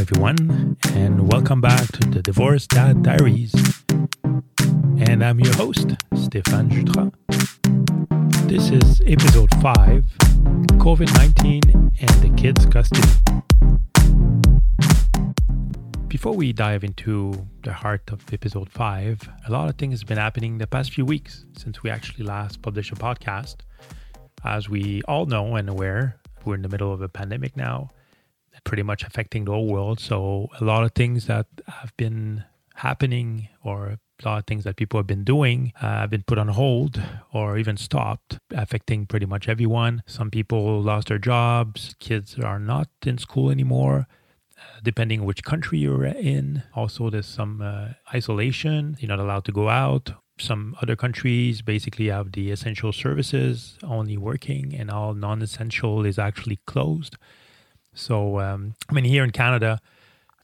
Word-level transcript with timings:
everyone, 0.00 0.78
and 0.94 1.30
welcome 1.30 1.60
back 1.60 1.86
to 1.88 2.00
the 2.08 2.22
Divorce 2.22 2.66
Dad 2.66 3.02
Diaries. 3.02 3.52
And 4.96 5.22
I'm 5.22 5.38
your 5.38 5.54
host, 5.56 5.88
Stéphane 6.14 6.70
Jutras. 6.70 7.12
This 8.48 8.70
is 8.70 9.02
episode 9.06 9.50
5 9.60 10.02
COVID 10.78 11.14
19 11.18 11.92
and 12.00 12.10
the 12.22 12.32
kids' 12.34 12.64
custody. 12.64 13.06
Before 16.08 16.32
we 16.32 16.54
dive 16.54 16.82
into 16.82 17.46
the 17.62 17.74
heart 17.74 18.10
of 18.10 18.24
episode 18.32 18.70
5, 18.70 19.28
a 19.48 19.52
lot 19.52 19.68
of 19.68 19.76
things 19.76 20.00
have 20.00 20.08
been 20.08 20.16
happening 20.16 20.56
the 20.56 20.66
past 20.66 20.94
few 20.94 21.04
weeks 21.04 21.44
since 21.58 21.82
we 21.82 21.90
actually 21.90 22.24
last 22.24 22.62
published 22.62 22.90
a 22.90 22.96
podcast. 22.96 23.56
As 24.44 24.66
we 24.66 25.02
all 25.02 25.26
know 25.26 25.56
and 25.56 25.68
aware, 25.68 26.16
we're 26.46 26.54
in 26.54 26.62
the 26.62 26.70
middle 26.70 26.90
of 26.90 27.02
a 27.02 27.08
pandemic 27.10 27.54
now 27.54 27.90
pretty 28.64 28.82
much 28.82 29.02
affecting 29.04 29.44
the 29.44 29.52
whole 29.52 29.66
world. 29.66 30.00
So 30.00 30.48
a 30.60 30.64
lot 30.64 30.84
of 30.84 30.92
things 30.92 31.26
that 31.26 31.46
have 31.66 31.96
been 31.96 32.44
happening 32.76 33.48
or 33.62 33.98
a 34.24 34.28
lot 34.28 34.38
of 34.38 34.46
things 34.46 34.64
that 34.64 34.76
people 34.76 34.98
have 34.98 35.06
been 35.06 35.24
doing 35.24 35.72
uh, 35.80 36.00
have 36.00 36.10
been 36.10 36.22
put 36.22 36.38
on 36.38 36.48
hold 36.48 37.02
or 37.32 37.58
even 37.58 37.76
stopped, 37.76 38.38
affecting 38.52 39.06
pretty 39.06 39.26
much 39.26 39.48
everyone. 39.48 40.02
Some 40.06 40.30
people 40.30 40.82
lost 40.82 41.08
their 41.08 41.18
jobs. 41.18 41.94
Kids 41.98 42.38
are 42.38 42.58
not 42.58 42.88
in 43.04 43.18
school 43.18 43.50
anymore. 43.50 44.06
Uh, 44.58 44.80
depending 44.82 45.24
which 45.24 45.42
country 45.42 45.78
you're 45.78 46.04
in, 46.04 46.62
also 46.74 47.08
there's 47.08 47.26
some 47.26 47.62
uh, 47.62 47.88
isolation. 48.14 48.96
You're 49.00 49.08
not 49.08 49.20
allowed 49.20 49.44
to 49.46 49.52
go 49.52 49.70
out. 49.70 50.12
Some 50.38 50.76
other 50.82 50.96
countries 50.96 51.62
basically 51.62 52.08
have 52.08 52.32
the 52.32 52.50
essential 52.50 52.92
services 52.92 53.78
only 53.82 54.16
working, 54.16 54.74
and 54.74 54.90
all 54.90 55.14
non-essential 55.14 56.04
is 56.04 56.18
actually 56.18 56.58
closed. 56.66 57.16
So, 57.94 58.40
um, 58.40 58.74
I 58.88 58.92
mean, 58.92 59.04
here 59.04 59.24
in 59.24 59.30
Canada, 59.30 59.80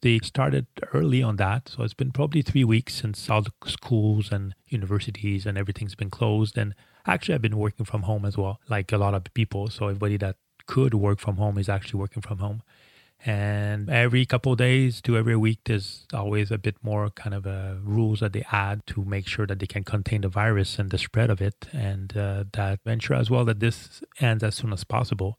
they 0.02 0.18
started 0.22 0.66
early 0.92 1.22
on 1.22 1.36
that. 1.36 1.68
So 1.68 1.82
it's 1.82 1.94
been 1.94 2.12
probably 2.12 2.42
three 2.42 2.64
weeks 2.64 2.94
since 2.94 3.28
all 3.30 3.42
the 3.42 3.52
schools 3.66 4.30
and 4.30 4.54
universities 4.68 5.46
and 5.46 5.56
everything's 5.56 5.94
been 5.94 6.10
closed. 6.10 6.58
And 6.58 6.74
actually, 7.06 7.34
I've 7.34 7.42
been 7.42 7.56
working 7.56 7.86
from 7.86 8.02
home 8.02 8.24
as 8.24 8.36
well, 8.36 8.60
like 8.68 8.92
a 8.92 8.98
lot 8.98 9.14
of 9.14 9.24
people. 9.34 9.68
So 9.68 9.86
everybody 9.86 10.16
that 10.18 10.36
could 10.66 10.94
work 10.94 11.20
from 11.20 11.36
home 11.36 11.58
is 11.58 11.68
actually 11.68 12.00
working 12.00 12.22
from 12.22 12.38
home. 12.38 12.62
And 13.24 13.88
every 13.88 14.26
couple 14.26 14.52
of 14.52 14.58
days 14.58 15.00
to 15.02 15.16
every 15.16 15.36
week, 15.36 15.60
there's 15.64 16.06
always 16.12 16.50
a 16.50 16.58
bit 16.58 16.76
more 16.82 17.08
kind 17.10 17.34
of 17.34 17.46
uh, 17.46 17.76
rules 17.82 18.20
that 18.20 18.34
they 18.34 18.44
add 18.52 18.86
to 18.88 19.04
make 19.04 19.26
sure 19.26 19.46
that 19.46 19.58
they 19.58 19.66
can 19.66 19.84
contain 19.84 20.20
the 20.20 20.28
virus 20.28 20.78
and 20.78 20.90
the 20.90 20.98
spread 20.98 21.30
of 21.30 21.40
it, 21.40 21.66
and 21.72 22.14
uh, 22.14 22.44
that 22.52 22.80
ensure 22.84 23.16
as 23.16 23.30
well 23.30 23.46
that 23.46 23.58
this 23.58 24.02
ends 24.20 24.44
as 24.44 24.54
soon 24.54 24.72
as 24.72 24.84
possible 24.84 25.38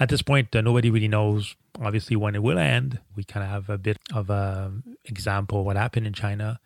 at 0.00 0.08
this 0.08 0.22
point, 0.22 0.56
uh, 0.56 0.62
nobody 0.62 0.90
really 0.90 1.08
knows, 1.08 1.54
obviously, 1.78 2.16
when 2.16 2.34
it 2.34 2.42
will 2.42 2.58
end. 2.58 2.98
We 3.14 3.22
kind 3.22 3.44
of 3.44 3.50
have 3.50 3.68
a 3.68 3.76
bit 3.76 3.98
of 4.14 4.30
an 4.30 4.96
example 5.04 5.60
of 5.60 5.66
what 5.66 5.76
happened 5.76 6.06
in 6.06 6.14
China, 6.14 6.58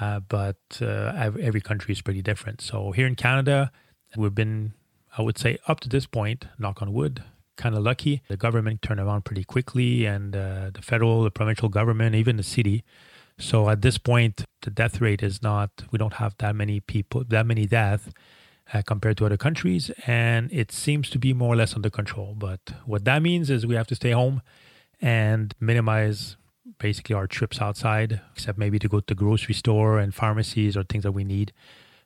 uh, 0.00 0.18
but 0.20 0.58
uh, 0.82 1.30
every 1.40 1.60
country 1.60 1.92
is 1.92 2.02
pretty 2.02 2.20
different. 2.20 2.60
So 2.60 2.90
here 2.90 3.06
in 3.06 3.14
Canada, 3.14 3.70
we've 4.16 4.34
been, 4.34 4.74
I 5.16 5.22
would 5.22 5.38
say, 5.38 5.58
up 5.68 5.78
to 5.80 5.88
this 5.88 6.06
point, 6.06 6.46
knock 6.58 6.82
on 6.82 6.92
wood, 6.92 7.22
kind 7.56 7.76
of 7.76 7.82
lucky. 7.84 8.22
The 8.28 8.36
government 8.36 8.82
turned 8.82 8.98
around 8.98 9.24
pretty 9.24 9.44
quickly, 9.44 10.04
and 10.04 10.34
uh, 10.34 10.70
the 10.74 10.82
federal, 10.82 11.22
the 11.22 11.30
provincial 11.30 11.68
government, 11.68 12.16
even 12.16 12.36
the 12.36 12.42
city. 12.42 12.82
So 13.38 13.70
at 13.70 13.82
this 13.82 13.98
point, 13.98 14.44
the 14.62 14.70
death 14.70 15.00
rate 15.00 15.22
is 15.22 15.42
not, 15.42 15.84
we 15.92 15.98
don't 15.98 16.14
have 16.14 16.34
that 16.38 16.56
many 16.56 16.80
people, 16.80 17.22
that 17.28 17.46
many 17.46 17.66
deaths 17.66 18.10
uh, 18.72 18.82
compared 18.82 19.16
to 19.18 19.26
other 19.26 19.36
countries, 19.36 19.90
and 20.06 20.52
it 20.52 20.72
seems 20.72 21.10
to 21.10 21.18
be 21.18 21.32
more 21.32 21.54
or 21.54 21.56
less 21.56 21.74
under 21.74 21.90
control. 21.90 22.34
But 22.36 22.60
what 22.84 23.04
that 23.04 23.22
means 23.22 23.50
is 23.50 23.66
we 23.66 23.74
have 23.74 23.88
to 23.88 23.94
stay 23.94 24.12
home 24.12 24.42
and 25.00 25.54
minimize 25.60 26.36
basically 26.78 27.14
our 27.14 27.26
trips 27.26 27.60
outside, 27.60 28.20
except 28.32 28.58
maybe 28.58 28.78
to 28.78 28.88
go 28.88 29.00
to 29.00 29.06
the 29.06 29.14
grocery 29.14 29.54
store 29.54 29.98
and 29.98 30.14
pharmacies 30.14 30.76
or 30.76 30.84
things 30.84 31.02
that 31.02 31.12
we 31.12 31.24
need, 31.24 31.52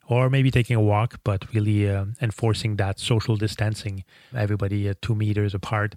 or 0.09 0.31
maybe 0.31 0.51
taking 0.51 0.77
a 0.77 0.81
walk, 0.81 1.21
but 1.25 1.53
really 1.55 1.89
uh, 1.89 2.07
enforcing 2.21 2.77
that 2.77 2.99
social 2.99 3.37
distancing, 3.37 4.05
everybody 4.35 4.89
uh, 4.89 4.95
two 5.03 5.15
meters 5.15 5.55
apart, 5.55 5.97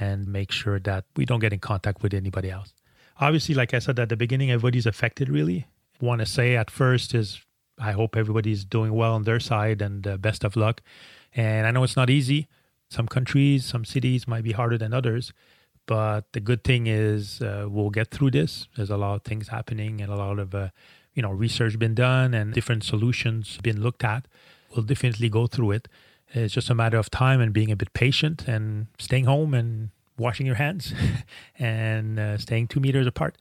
and 0.00 0.26
make 0.26 0.50
sure 0.50 0.78
that 0.80 1.04
we 1.16 1.24
don't 1.24 1.40
get 1.40 1.52
in 1.52 1.60
contact 1.60 2.02
with 2.02 2.12
anybody 2.14 2.50
else. 2.50 2.72
Obviously, 3.20 3.54
like 3.54 3.72
I 3.72 3.78
said 3.78 3.98
at 3.98 4.08
the 4.08 4.16
beginning, 4.16 4.50
everybody's 4.50 4.86
affected 4.86 5.28
really. 5.28 5.66
Want 6.00 6.20
to 6.20 6.26
say 6.26 6.56
at 6.56 6.70
first 6.70 7.14
is 7.14 7.40
I 7.78 7.92
hope 7.92 8.16
everybody's 8.16 8.64
doing 8.64 8.92
well 8.94 9.14
on 9.14 9.24
their 9.24 9.40
side 9.40 9.82
and 9.82 10.06
uh, 10.06 10.16
best 10.16 10.44
of 10.44 10.56
luck. 10.56 10.82
And 11.34 11.66
I 11.66 11.70
know 11.70 11.84
it's 11.84 11.96
not 11.96 12.10
easy. 12.10 12.48
Some 12.88 13.06
countries, 13.06 13.64
some 13.64 13.84
cities 13.84 14.26
might 14.26 14.44
be 14.44 14.52
harder 14.52 14.78
than 14.78 14.94
others. 14.94 15.32
But 15.86 16.32
the 16.32 16.40
good 16.40 16.64
thing 16.64 16.86
is 16.86 17.40
uh, 17.40 17.66
we'll 17.68 17.90
get 17.90 18.10
through 18.10 18.32
this. 18.32 18.66
There's 18.76 18.90
a 18.90 18.96
lot 18.96 19.14
of 19.14 19.22
things 19.22 19.48
happening 19.48 20.00
and 20.00 20.12
a 20.12 20.16
lot 20.16 20.38
of 20.38 20.54
uh, 20.54 20.68
you 21.14 21.22
know 21.22 21.30
research 21.30 21.78
been 21.78 21.94
done 21.94 22.34
and 22.34 22.52
different 22.52 22.82
solutions 22.84 23.58
been 23.62 23.80
looked 23.80 24.04
at. 24.04 24.26
We'll 24.74 24.84
definitely 24.84 25.28
go 25.28 25.46
through 25.46 25.72
it. 25.72 25.88
It's 26.32 26.52
just 26.52 26.70
a 26.70 26.74
matter 26.74 26.98
of 26.98 27.08
time 27.08 27.40
and 27.40 27.52
being 27.52 27.70
a 27.70 27.76
bit 27.76 27.92
patient 27.92 28.48
and 28.48 28.88
staying 28.98 29.26
home 29.26 29.54
and 29.54 29.90
washing 30.18 30.44
your 30.44 30.56
hands 30.56 30.92
and 31.58 32.18
uh, 32.18 32.38
staying 32.38 32.66
two 32.66 32.80
meters 32.80 33.06
apart. 33.06 33.36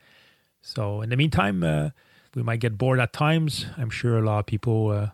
So 0.62 1.02
in 1.02 1.10
the 1.10 1.18
meantime, 1.18 1.64
uh, 1.64 1.90
we 2.36 2.44
might 2.44 2.60
get 2.60 2.78
bored 2.78 3.00
at 3.00 3.14
times. 3.14 3.66
I'm 3.78 3.90
sure 3.90 4.20
a 4.20 4.22
lot 4.22 4.40
of 4.40 4.46
people 4.46 4.92
uh, 4.92 5.08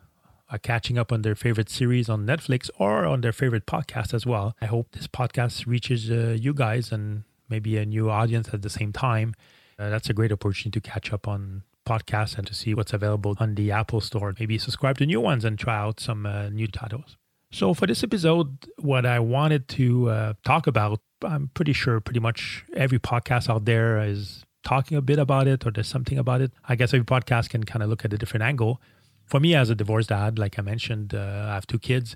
are 0.50 0.58
catching 0.58 0.98
up 0.98 1.12
on 1.12 1.22
their 1.22 1.36
favorite 1.36 1.70
series 1.70 2.10
on 2.10 2.26
Netflix 2.26 2.70
or 2.78 3.06
on 3.06 3.22
their 3.22 3.32
favorite 3.32 3.68
podcast 3.68 4.14
as 4.14 4.26
well. 4.26 4.56
I 4.60 4.66
hope 4.66 4.92
this 4.92 5.08
podcast 5.08 5.68
reaches 5.68 6.10
uh, 6.10 6.36
you 6.38 6.54
guys 6.54 6.92
and 6.92 7.24
maybe 7.48 7.78
a 7.78 7.86
new 7.86 8.10
audience 8.10 8.50
at 8.52 8.64
the 8.64 8.70
same 8.70 8.92
time. 8.92 9.36
Uh, 9.78 9.90
that's 9.90 10.10
a 10.10 10.14
great 10.14 10.32
opportunity 10.32 10.72
to 10.72 10.82
catch 10.82 11.14
up 11.14 11.28
on 11.28 11.64
podcasts 11.88 12.38
and 12.38 12.48
to 12.48 12.56
see 12.56 12.74
what's 12.74 12.94
available 12.94 13.36
on 13.40 13.56
the 13.56 13.72
Apple 13.72 14.02
Store. 14.02 14.34
Maybe 14.40 14.58
subscribe 14.58 14.98
to 14.98 15.06
new 15.06 15.22
ones 15.22 15.46
and 15.46 15.58
try 15.58 15.78
out 15.78 16.00
some 16.00 16.26
uh, 16.26 16.50
new 16.50 16.68
titles. 16.68 17.18
So, 17.52 17.74
for 17.74 17.86
this 17.86 18.04
episode, 18.04 18.58
what 18.78 19.06
I 19.06 19.20
wanted 19.20 19.68
to 19.70 20.10
uh, 20.10 20.34
talk 20.46 20.68
about, 20.68 21.02
I'm 21.22 21.50
pretty 21.54 21.74
sure 21.74 22.00
pretty 22.00 22.22
much 22.22 22.64
every 22.76 23.00
podcast 23.00 23.50
out 23.50 23.66
there 23.66 24.00
is 24.00 24.46
talking 24.64 24.98
a 24.98 25.02
bit 25.02 25.20
about 25.20 25.48
it 25.48 25.66
or 25.66 25.72
there's 25.72 25.88
something 25.88 26.18
about 26.18 26.42
it. 26.42 26.52
I 26.68 26.76
guess 26.76 26.94
every 26.94 27.06
podcast 27.06 27.50
can 27.50 27.64
kind 27.64 27.84
of 27.84 27.90
look 27.90 28.06
at 28.06 28.14
a 28.14 28.18
different 28.18 28.44
angle. 28.44 28.82
For 29.26 29.40
me, 29.40 29.56
as 29.56 29.70
a 29.70 29.76
divorced 29.76 30.10
dad, 30.10 30.38
like 30.38 30.60
I 30.60 30.62
mentioned, 30.62 31.14
uh, 31.14 31.48
I 31.50 31.54
have 31.54 31.68
two 31.68 31.80
kids. 31.80 32.16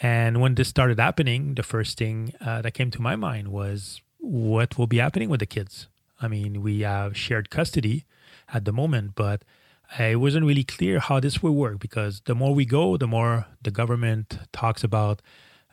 And 0.00 0.40
when 0.40 0.54
this 0.54 0.68
started 0.68 0.98
happening, 0.98 1.54
the 1.54 1.62
first 1.62 1.98
thing 1.98 2.34
uh, 2.40 2.62
that 2.62 2.72
came 2.72 2.90
to 2.92 3.02
my 3.02 3.16
mind 3.16 3.48
was 3.48 4.00
what 4.18 4.78
will 4.78 4.86
be 4.86 4.98
happening 4.98 5.28
with 5.28 5.40
the 5.40 5.46
kids? 5.46 5.88
I 6.20 6.28
mean, 6.28 6.62
we 6.62 6.80
have 6.80 7.16
shared 7.16 7.50
custody 7.50 8.04
at 8.52 8.64
the 8.64 8.72
moment, 8.72 9.14
but 9.14 9.42
it 9.98 10.20
wasn't 10.20 10.46
really 10.46 10.64
clear 10.64 11.00
how 11.00 11.20
this 11.20 11.42
will 11.42 11.54
work 11.54 11.80
because 11.80 12.22
the 12.26 12.34
more 12.34 12.54
we 12.54 12.64
go, 12.64 12.96
the 12.96 13.06
more 13.06 13.46
the 13.62 13.70
government 13.70 14.38
talks 14.52 14.84
about 14.84 15.20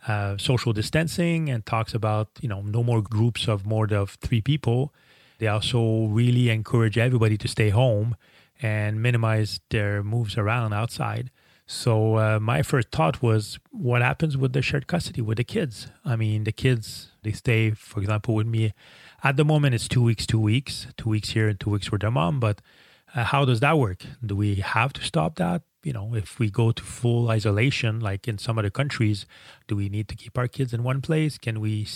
uh, 0.06 0.36
social 0.38 0.72
distancing 0.72 1.50
and 1.50 1.66
talks 1.66 1.92
about 1.92 2.28
you 2.40 2.48
know 2.48 2.62
no 2.62 2.82
more 2.82 3.02
groups 3.02 3.48
of 3.48 3.66
more 3.66 3.86
than 3.86 4.06
three 4.06 4.40
people 4.40 4.94
they 5.38 5.46
also 5.46 6.06
really 6.06 6.50
encourage 6.50 6.98
everybody 6.98 7.36
to 7.38 7.48
stay 7.48 7.70
home 7.70 8.16
and 8.60 9.00
minimize 9.00 9.60
their 9.70 10.02
moves 10.02 10.36
around 10.36 10.72
outside. 10.72 11.30
So 11.66 12.16
uh, 12.16 12.38
my 12.40 12.62
first 12.62 12.90
thought 12.90 13.22
was, 13.22 13.58
what 13.70 14.00
happens 14.00 14.36
with 14.36 14.52
the 14.52 14.62
shared 14.62 14.86
custody 14.86 15.20
with 15.20 15.36
the 15.36 15.44
kids? 15.44 15.88
I 16.04 16.16
mean, 16.16 16.44
the 16.44 16.52
kids 16.52 17.12
they 17.22 17.32
stay, 17.32 17.72
for 17.72 18.00
example, 18.00 18.34
with 18.34 18.46
me. 18.46 18.72
At 19.22 19.36
the 19.36 19.44
moment, 19.44 19.74
it's 19.74 19.86
two 19.86 20.02
weeks, 20.02 20.26
two 20.26 20.40
weeks, 20.40 20.86
two 20.96 21.10
weeks 21.10 21.30
here 21.30 21.46
and 21.46 21.60
two 21.60 21.70
weeks 21.70 21.92
with 21.92 22.00
their 22.00 22.10
mom. 22.10 22.40
But 22.40 22.62
uh, 23.14 23.24
how 23.24 23.44
does 23.44 23.60
that 23.60 23.78
work? 23.78 24.04
Do 24.24 24.34
we 24.34 24.56
have 24.56 24.92
to 24.94 25.04
stop 25.04 25.36
that? 25.36 25.62
You 25.82 25.92
know, 25.92 26.14
if 26.14 26.38
we 26.38 26.50
go 26.50 26.72
to 26.72 26.82
full 26.82 27.28
isolation, 27.28 28.00
like 28.00 28.26
in 28.26 28.38
some 28.38 28.58
other 28.58 28.70
countries, 28.70 29.26
do 29.66 29.76
we 29.76 29.88
need 29.88 30.08
to 30.08 30.16
keep 30.16 30.38
our 30.38 30.48
kids 30.48 30.72
in 30.72 30.82
one 30.82 31.02
place? 31.02 31.36
Can 31.36 31.60
we 31.60 31.86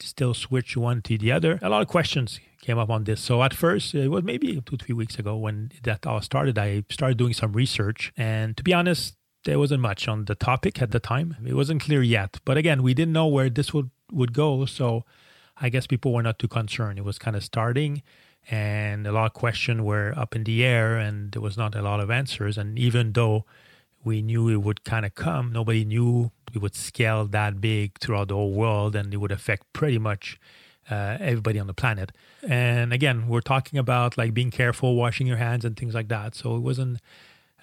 still 0.00 0.34
switch 0.34 0.76
one 0.76 1.02
to 1.02 1.16
the 1.16 1.30
other? 1.30 1.58
A 1.62 1.68
lot 1.68 1.82
of 1.82 1.88
questions 1.88 2.40
came 2.60 2.78
up 2.78 2.90
on 2.90 3.04
this. 3.04 3.20
So 3.20 3.42
at 3.42 3.54
first, 3.54 3.94
it 3.94 4.08
was 4.08 4.24
maybe 4.24 4.60
two, 4.60 4.76
three 4.76 4.94
weeks 4.94 5.18
ago 5.18 5.36
when 5.36 5.72
that 5.82 6.06
all 6.06 6.20
started, 6.20 6.58
I 6.58 6.84
started 6.90 7.16
doing 7.18 7.32
some 7.32 7.52
research. 7.52 8.12
And 8.16 8.56
to 8.56 8.62
be 8.62 8.74
honest, 8.74 9.16
there 9.44 9.58
wasn't 9.58 9.80
much 9.80 10.06
on 10.08 10.26
the 10.26 10.34
topic 10.34 10.82
at 10.82 10.90
the 10.90 11.00
time. 11.00 11.36
It 11.46 11.54
wasn't 11.54 11.82
clear 11.82 12.02
yet. 12.02 12.38
But 12.44 12.56
again, 12.56 12.82
we 12.82 12.94
didn't 12.94 13.14
know 13.14 13.26
where 13.26 13.48
this 13.48 13.72
would, 13.72 13.90
would 14.12 14.34
go. 14.34 14.66
So 14.66 15.04
I 15.56 15.68
guess 15.70 15.86
people 15.86 16.12
were 16.12 16.22
not 16.22 16.38
too 16.38 16.48
concerned. 16.48 16.98
It 16.98 17.04
was 17.04 17.18
kind 17.18 17.36
of 17.36 17.42
starting 17.42 18.02
and 18.50 19.06
a 19.06 19.12
lot 19.12 19.26
of 19.26 19.32
questions 19.34 19.82
were 19.82 20.14
up 20.16 20.34
in 20.34 20.44
the 20.44 20.64
air 20.64 20.96
and 20.96 21.32
there 21.32 21.42
was 21.42 21.56
not 21.56 21.74
a 21.74 21.82
lot 21.82 22.00
of 22.00 22.10
answers. 22.10 22.56
And 22.56 22.78
even 22.78 23.12
though 23.12 23.44
we 24.02 24.22
knew 24.22 24.48
it 24.48 24.62
would 24.62 24.84
kind 24.84 25.04
of 25.04 25.14
come, 25.14 25.52
nobody 25.52 25.84
knew 25.84 26.30
it 26.52 26.60
would 26.60 26.74
scale 26.74 27.26
that 27.26 27.60
big 27.60 27.98
throughout 27.98 28.28
the 28.28 28.34
whole 28.34 28.52
world 28.52 28.96
and 28.96 29.12
it 29.12 29.18
would 29.18 29.32
affect 29.32 29.72
pretty 29.72 29.98
much 29.98 30.38
uh, 30.88 31.18
everybody 31.20 31.58
on 31.58 31.66
the 31.66 31.74
planet. 31.74 32.12
And 32.46 32.92
again, 32.92 33.28
we're 33.28 33.40
talking 33.40 33.78
about 33.78 34.16
like 34.16 34.34
being 34.34 34.50
careful, 34.50 34.94
washing 34.94 35.26
your 35.26 35.36
hands, 35.36 35.64
and 35.64 35.76
things 35.76 35.94
like 35.94 36.08
that. 36.08 36.34
So 36.34 36.56
it 36.56 36.60
wasn't 36.60 37.00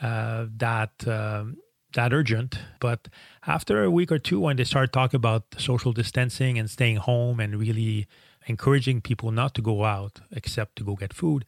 uh, 0.02 0.46
that 0.58 1.08
um, 1.08 1.58
that 1.94 2.14
urgent. 2.14 2.60
But 2.80 3.08
after 3.46 3.84
a 3.84 3.92
week 3.92 4.12
or 4.12 4.20
two, 4.20 4.40
when 4.40 4.58
they 4.58 4.64
started 4.64 4.94
talking 4.94 5.18
about 5.18 5.44
social 5.58 5.94
distancing 5.94 6.60
and 6.60 6.70
staying 6.70 6.98
home 6.98 7.40
and 7.40 7.60
really 7.60 8.08
encouraging 8.46 9.02
people 9.02 9.32
not 9.32 9.54
to 9.56 9.62
go 9.62 9.84
out 9.84 10.22
except 10.32 10.78
to 10.78 10.84
go 10.84 10.96
get 10.96 11.14
food, 11.14 11.46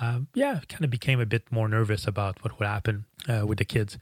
uh, 0.00 0.20
yeah, 0.34 0.60
kind 0.68 0.84
of 0.84 0.90
became 0.90 1.20
a 1.20 1.26
bit 1.26 1.50
more 1.50 1.68
nervous 1.68 2.06
about 2.06 2.42
what 2.44 2.58
would 2.58 2.68
happen 2.68 3.04
uh, 3.28 3.46
with 3.46 3.58
the 3.58 3.64
kids. 3.64 3.98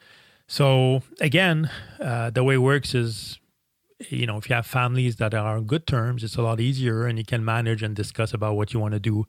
So 0.46 1.02
again, 1.20 1.70
uh, 2.00 2.30
the 2.30 2.44
way 2.44 2.54
it 2.54 2.58
works 2.58 2.94
is, 2.94 3.38
you 4.10 4.26
know, 4.26 4.36
if 4.36 4.48
you 4.48 4.54
have 4.54 4.66
families 4.66 5.16
that 5.16 5.34
are 5.34 5.56
on 5.56 5.64
good 5.64 5.86
terms, 5.86 6.24
it's 6.24 6.36
a 6.36 6.42
lot 6.42 6.60
easier, 6.60 7.06
and 7.06 7.18
you 7.18 7.24
can 7.24 7.44
manage 7.44 7.82
and 7.82 7.94
discuss 7.94 8.32
about 8.32 8.56
what 8.56 8.72
you 8.72 8.80
want 8.80 8.92
to 8.94 9.00
do. 9.00 9.26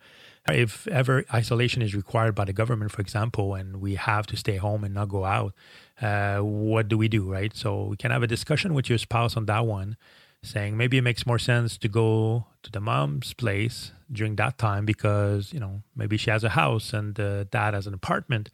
If 0.48 0.88
ever 0.88 1.26
isolation 1.34 1.82
is 1.82 1.96
required 1.96 2.36
by 2.36 2.46
the 2.46 2.54
government, 2.54 2.92
for 2.92 3.02
example, 3.02 3.56
and 3.56 3.82
we 3.82 3.96
have 3.96 4.28
to 4.28 4.38
stay 4.38 4.58
home 4.58 4.84
and 4.84 4.94
not 4.94 5.10
go 5.10 5.26
out, 5.26 5.54
uh, 6.02 6.40
what 6.40 6.88
do 6.88 6.98
we 6.98 7.08
do, 7.08 7.32
right? 7.32 7.56
So 7.56 7.86
we 7.86 7.98
can 7.98 8.12
have 8.12 8.24
a 8.24 8.28
discussion 8.28 8.74
with 8.74 8.90
your 8.90 8.98
spouse 8.98 9.36
on 9.36 9.46
that 9.48 9.66
one 9.66 9.98
saying 10.46 10.78
maybe 10.78 10.98
it 10.98 11.02
makes 11.02 11.26
more 11.26 11.40
sense 11.40 11.78
to 11.78 11.88
go 11.88 12.46
to 12.64 12.72
the 12.72 12.80
mom's 12.80 13.34
place 13.34 13.92
during 14.12 14.36
that 14.36 14.58
time 14.58 14.86
because 14.86 15.52
you 15.52 15.60
know 15.60 15.82
maybe 15.96 16.18
she 16.18 16.30
has 16.30 16.44
a 16.44 16.50
house 16.50 16.94
and 16.94 17.16
the 17.16 17.48
dad 17.52 17.74
has 17.74 17.88
an 17.88 17.94
apartment 17.94 18.50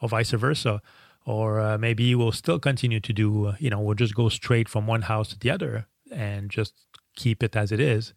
or 0.00 0.08
vice 0.08 0.32
versa 0.32 0.82
or 1.26 1.60
uh, 1.60 1.76
maybe 1.76 2.14
we'll 2.14 2.32
still 2.32 2.58
continue 2.58 3.00
to 3.00 3.12
do 3.12 3.46
uh, 3.48 3.54
you 3.58 3.68
know 3.68 3.80
we'll 3.80 3.94
just 3.94 4.14
go 4.14 4.28
straight 4.28 4.68
from 4.68 4.86
one 4.86 5.02
house 5.02 5.28
to 5.28 5.38
the 5.38 5.50
other 5.50 5.86
and 6.10 6.50
just 6.50 6.72
keep 7.14 7.42
it 7.42 7.54
as 7.54 7.70
it 7.72 7.80
is 7.80 8.14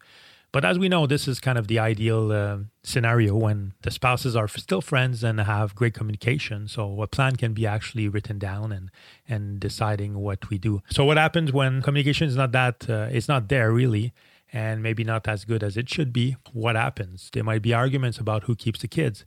but 0.52 0.64
as 0.64 0.78
we 0.78 0.88
know, 0.88 1.06
this 1.06 1.28
is 1.28 1.38
kind 1.38 1.56
of 1.58 1.68
the 1.68 1.78
ideal 1.78 2.32
uh, 2.32 2.58
scenario 2.82 3.36
when 3.36 3.74
the 3.82 3.90
spouses 3.90 4.34
are 4.34 4.48
still 4.48 4.80
friends 4.80 5.22
and 5.22 5.38
have 5.38 5.76
great 5.76 5.94
communication. 5.94 6.66
So 6.66 7.02
a 7.02 7.06
plan 7.06 7.36
can 7.36 7.52
be 7.52 7.66
actually 7.66 8.08
written 8.08 8.38
down 8.38 8.72
and 8.72 8.90
and 9.28 9.60
deciding 9.60 10.18
what 10.18 10.50
we 10.50 10.58
do. 10.58 10.82
So 10.90 11.04
what 11.04 11.18
happens 11.18 11.52
when 11.52 11.82
communication 11.82 12.26
is 12.26 12.36
not 12.36 12.50
that 12.52 12.90
uh, 12.90 13.08
it's 13.12 13.28
not 13.28 13.48
there 13.48 13.70
really, 13.70 14.12
and 14.52 14.82
maybe 14.82 15.04
not 15.04 15.28
as 15.28 15.44
good 15.44 15.62
as 15.62 15.76
it 15.76 15.88
should 15.88 16.12
be? 16.12 16.36
What 16.52 16.74
happens? 16.74 17.30
There 17.32 17.44
might 17.44 17.62
be 17.62 17.72
arguments 17.72 18.18
about 18.18 18.44
who 18.44 18.56
keeps 18.56 18.80
the 18.80 18.88
kids. 18.88 19.24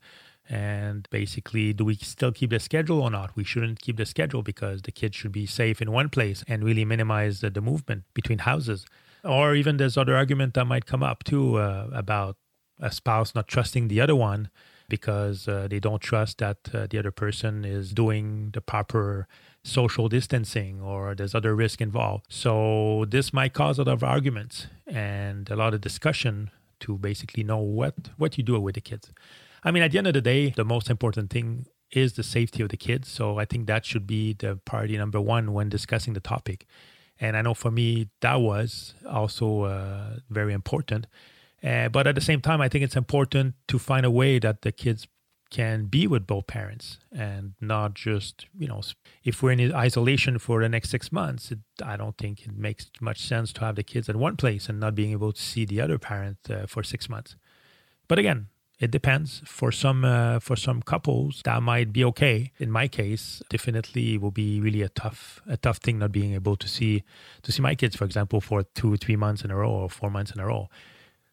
And 0.50 1.08
basically, 1.10 1.74
do 1.74 1.86
we 1.86 1.96
still 1.96 2.32
keep 2.32 2.50
the 2.50 2.60
schedule 2.60 3.02
or 3.02 3.10
not? 3.10 3.36
We 3.36 3.44
shouldn't 3.44 3.82
keep 3.82 3.98
the 3.98 4.06
schedule 4.06 4.44
because 4.44 4.82
the 4.82 4.92
kids 4.92 5.16
should 5.16 5.32
be 5.32 5.46
safe 5.46 5.82
in 5.82 5.92
one 5.92 6.10
place 6.10 6.44
and 6.48 6.64
really 6.64 6.86
minimize 6.86 7.40
the, 7.40 7.50
the 7.50 7.62
movement 7.62 8.04
between 8.14 8.40
houses. 8.40 8.86
Or 9.24 9.56
even 9.56 9.78
there's 9.78 9.98
other 9.98 10.16
argument 10.16 10.54
that 10.56 10.66
might 10.66 10.86
come 10.86 11.02
up 11.02 11.24
too 11.24 11.58
uh, 11.58 11.88
about 11.94 12.36
a 12.80 12.92
spouse 12.92 13.34
not 13.34 13.48
trusting 13.48 13.88
the 13.88 14.02
other 14.02 14.16
one 14.16 14.50
because 14.90 15.48
uh, 15.48 15.68
they 15.70 15.80
don't 15.80 16.02
trust 16.02 16.40
that 16.40 16.58
uh, 16.74 16.88
the 16.90 17.00
other 17.00 17.12
person 17.12 17.64
is 17.64 17.94
doing 17.94 18.50
the 18.54 18.62
proper 18.62 19.28
social 19.64 20.10
distancing 20.10 20.82
or 20.82 21.16
there's 21.16 21.34
other 21.34 21.56
risk 21.56 21.80
involved. 21.80 22.26
So 22.30 23.06
this 23.08 23.32
might 23.32 23.54
cause 23.54 23.80
a 23.80 23.84
lot 23.84 23.94
of 23.94 24.04
arguments 24.04 24.68
and 24.86 25.50
a 25.50 25.56
lot 25.56 25.74
of 25.74 25.82
discussion 25.82 26.52
to 26.82 26.98
basically 26.98 27.44
know 27.44 27.60
what 27.60 27.96
what 28.18 28.38
you 28.38 28.44
do 28.44 28.60
with 28.60 28.76
the 28.76 28.82
kids. 28.82 29.12
I 29.64 29.72
mean, 29.72 29.84
at 29.84 29.92
the 29.92 29.98
end 29.98 30.08
of 30.08 30.14
the 30.14 30.22
day, 30.22 30.50
the 30.50 30.66
most 30.66 30.90
important 30.90 31.30
thing 31.30 31.66
is 31.92 32.14
the 32.14 32.24
safety 32.24 32.64
of 32.64 32.70
the 32.70 32.78
kids. 32.78 33.08
So 33.10 33.38
I 33.40 33.46
think 33.46 33.68
that 33.68 33.86
should 33.86 34.08
be 34.08 34.34
the 34.34 34.60
priority 34.66 34.98
number 34.98 35.22
one 35.22 35.54
when 35.54 35.70
discussing 35.70 36.14
the 36.14 36.20
topic. 36.20 36.66
And 37.20 37.38
I 37.38 37.42
know 37.42 37.54
for 37.54 37.72
me, 37.72 38.10
that 38.22 38.42
was 38.42 38.96
also 39.10 39.64
uh, 39.64 40.18
very 40.30 40.54
important. 40.54 41.08
Uh, 41.64 41.88
but 41.90 42.08
at 42.08 42.16
the 42.16 42.22
same 42.22 42.42
time, 42.42 42.60
I 42.60 42.68
think 42.68 42.84
it's 42.84 42.96
important 42.96 43.56
to 43.68 43.80
find 43.80 44.06
a 44.06 44.12
way 44.12 44.40
that 44.40 44.64
the 44.64 44.72
kids 44.72 45.08
can 45.50 45.86
be 45.86 46.08
with 46.08 46.26
both 46.26 46.48
parents 46.48 46.98
and 47.12 47.54
not 47.62 47.94
just, 47.94 48.48
you 48.58 48.68
know, 48.68 48.82
if 49.24 49.44
we're 49.44 49.52
in 49.52 49.72
isolation 49.74 50.40
for 50.40 50.62
the 50.62 50.68
next 50.68 50.90
six 50.90 51.12
months, 51.12 51.52
it, 51.52 51.60
I 51.82 51.96
don't 51.96 52.18
think 52.18 52.48
it 52.48 52.58
makes 52.58 52.90
much 53.00 53.22
sense 53.22 53.54
to 53.54 53.62
have 53.62 53.76
the 53.76 53.84
kids 53.84 54.10
at 54.10 54.16
one 54.16 54.36
place 54.36 54.68
and 54.68 54.80
not 54.80 54.96
being 54.96 55.12
able 55.12 55.32
to 55.32 55.42
see 55.42 55.64
the 55.64 55.80
other 55.80 56.00
parent 56.00 56.40
uh, 56.50 56.66
for 56.66 56.82
six 56.82 57.08
months. 57.08 57.36
But 58.08 58.18
again, 58.18 58.48
it 58.84 58.92
depends. 58.92 59.42
For 59.46 59.72
some 59.72 60.04
uh, 60.04 60.40
for 60.40 60.58
some 60.58 60.82
couples, 60.82 61.42
that 61.46 61.64
might 61.64 61.94
be 61.94 62.04
okay. 62.12 62.52
In 62.60 62.70
my 62.70 62.88
case, 62.90 63.42
definitely 63.50 64.18
will 64.18 64.32
be 64.32 64.60
really 64.60 64.82
a 64.82 64.90
tough 64.90 65.42
a 65.48 65.56
tough 65.56 65.78
thing 65.78 66.00
not 66.00 66.12
being 66.12 66.34
able 66.34 66.58
to 66.58 66.68
see 66.68 67.04
to 67.44 67.52
see 67.52 67.62
my 67.62 67.76
kids, 67.76 67.96
for 67.96 68.04
example, 68.04 68.42
for 68.42 68.64
two 68.64 68.98
three 68.98 69.16
months 69.16 69.44
in 69.44 69.52
a 69.52 69.56
row 69.56 69.72
or 69.72 69.90
four 69.90 70.10
months 70.10 70.32
in 70.32 70.40
a 70.42 70.46
row. 70.46 70.70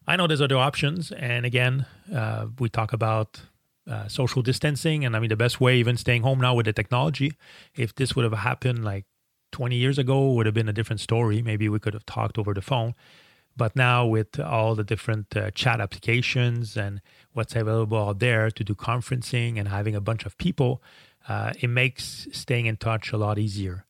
I 0.07 0.15
know 0.15 0.27
there's 0.27 0.41
other 0.41 0.57
options, 0.57 1.11
and 1.11 1.45
again, 1.45 1.85
uh, 2.13 2.47
we 2.57 2.69
talk 2.69 2.93
about 2.93 3.41
uh, 3.85 4.07
social 4.07 4.41
distancing, 4.41 5.03
and 5.05 5.15
I 5.15 5.19
mean 5.19 5.29
the 5.29 5.35
best 5.35 5.59
way, 5.59 5.77
even 5.77 5.97
staying 5.97 6.23
home 6.23 6.39
now 6.39 6.53
with 6.55 6.67
the 6.67 6.73
technology. 6.73 7.33
If 7.75 7.95
this 7.95 8.15
would 8.15 8.23
have 8.23 8.39
happened 8.39 8.85
like 8.85 9.05
20 9.51 9.75
years 9.75 9.97
ago, 9.97 10.31
would 10.31 10.45
have 10.45 10.55
been 10.55 10.69
a 10.69 10.73
different 10.73 11.01
story. 11.01 11.41
Maybe 11.41 11.67
we 11.67 11.79
could 11.79 11.93
have 11.93 12.05
talked 12.05 12.37
over 12.37 12.53
the 12.53 12.61
phone. 12.61 12.95
But 13.55 13.75
now 13.75 14.05
with 14.05 14.39
all 14.39 14.75
the 14.75 14.83
different 14.83 15.35
uh, 15.35 15.51
chat 15.51 15.81
applications 15.81 16.77
and 16.77 17.01
what's 17.33 17.55
available 17.55 17.97
out 17.97 18.19
there 18.19 18.49
to 18.49 18.63
do 18.63 18.73
conferencing 18.73 19.59
and 19.59 19.67
having 19.67 19.95
a 19.95 20.01
bunch 20.01 20.25
of 20.25 20.37
people, 20.37 20.81
uh, 21.27 21.53
it 21.59 21.67
makes 21.67 22.27
staying 22.31 22.65
in 22.65 22.77
touch 22.77 23.11
a 23.11 23.17
lot 23.17 23.37
easier. 23.37 23.85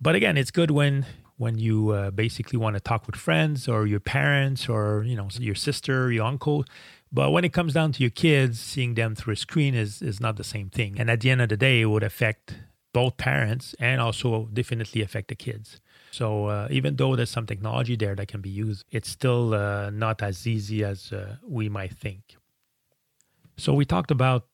But 0.00 0.14
again, 0.14 0.36
it's 0.36 0.50
good 0.50 0.70
when 0.70 1.06
when 1.36 1.56
you 1.56 1.90
uh, 1.90 2.10
basically 2.10 2.58
want 2.58 2.74
to 2.74 2.80
talk 2.80 3.06
with 3.06 3.14
friends 3.14 3.68
or 3.68 3.86
your 3.86 4.00
parents 4.00 4.68
or 4.68 5.04
you 5.04 5.16
know 5.16 5.28
your 5.38 5.54
sister, 5.54 6.10
your 6.12 6.26
uncle. 6.26 6.64
But 7.10 7.30
when 7.30 7.44
it 7.44 7.52
comes 7.52 7.72
down 7.72 7.92
to 7.92 8.02
your 8.02 8.10
kids, 8.10 8.60
seeing 8.60 8.94
them 8.94 9.14
through 9.14 9.34
a 9.34 9.36
screen 9.36 9.74
is 9.74 10.02
is 10.02 10.20
not 10.20 10.36
the 10.36 10.44
same 10.44 10.68
thing. 10.68 10.96
And 10.98 11.10
at 11.10 11.20
the 11.20 11.30
end 11.30 11.40
of 11.40 11.48
the 11.48 11.56
day, 11.56 11.80
it 11.80 11.86
would 11.86 12.02
affect 12.02 12.54
both 12.92 13.16
parents 13.16 13.74
and 13.78 14.00
also 14.00 14.48
definitely 14.52 15.02
affect 15.02 15.28
the 15.28 15.34
kids. 15.34 15.80
So 16.10 16.46
uh, 16.46 16.68
even 16.70 16.96
though 16.96 17.16
there's 17.16 17.30
some 17.30 17.46
technology 17.46 17.96
there 17.96 18.14
that 18.14 18.28
can 18.28 18.40
be 18.40 18.50
used, 18.50 18.84
it's 18.90 19.08
still 19.08 19.54
uh, 19.54 19.90
not 19.90 20.22
as 20.22 20.46
easy 20.46 20.84
as 20.84 21.12
uh, 21.12 21.36
we 21.46 21.68
might 21.68 21.92
think. 21.92 22.36
So 23.56 23.74
we 23.74 23.84
talked 23.84 24.10
about 24.10 24.46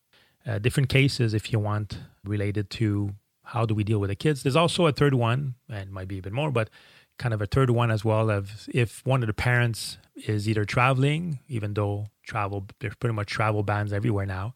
uh, 0.47 0.59
different 0.59 0.89
cases, 0.89 1.35
if 1.35 1.53
you 1.53 1.59
want, 1.59 1.99
related 2.25 2.71
to 2.71 3.15
how 3.43 3.67
do 3.67 3.75
we 3.75 3.85
deal 3.85 3.99
with 3.99 4.09
the 4.09 4.17
kids. 4.17 4.43
There's 4.43 4.57
also 4.57 4.87
a 4.87 4.93
third 4.93 5.15
one, 5.15 5.55
and 5.69 5.93
might 5.93 6.09
be 6.09 6.19
a 6.19 6.23
bit 6.23 6.33
more, 6.33 6.51
but 6.51 6.71
kind 7.19 7.35
of 7.35 7.41
a 7.41 7.47
third 7.47 7.71
one 7.71 7.91
as 7.91 8.05
well 8.05 8.31
of 8.31 8.69
if 8.73 9.05
one 9.07 9.23
of 9.23 9.27
the 9.27 9.35
parents 9.35 9.99
is 10.17 10.49
either 10.49 10.65
traveling, 10.65 11.41
even 11.49 11.75
though 11.75 12.07
travel 12.23 12.67
there's 12.81 12.95
pretty 12.97 13.15
much 13.15 13.29
travel 13.29 13.63
bans 13.63 13.93
everywhere 13.93 14.27
now, 14.27 14.55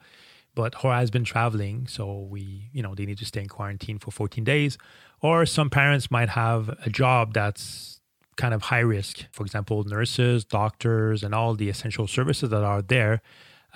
but 0.58 0.84
or 0.84 0.93
has 0.93 1.08
been 1.08 1.22
traveling, 1.22 1.87
so 1.87 2.26
we 2.34 2.69
you 2.72 2.82
know 2.82 2.93
they 2.93 3.06
need 3.06 3.19
to 3.19 3.25
stay 3.25 3.43
in 3.43 3.49
quarantine 3.49 3.96
for 3.96 4.10
14 4.10 4.43
days, 4.43 4.76
or 5.22 5.46
some 5.46 5.70
parents 5.70 6.10
might 6.10 6.31
have 6.31 6.69
a 6.84 6.90
job 6.90 7.32
that's 7.32 8.00
kind 8.37 8.52
of 8.52 8.62
high 8.62 8.81
risk. 8.96 9.25
For 9.31 9.44
example, 9.44 9.84
nurses, 9.84 10.44
doctors, 10.44 11.23
and 11.23 11.33
all 11.33 11.54
the 11.54 11.68
essential 11.68 12.09
services 12.09 12.50
that 12.50 12.64
are 12.64 12.83
there. 12.83 13.23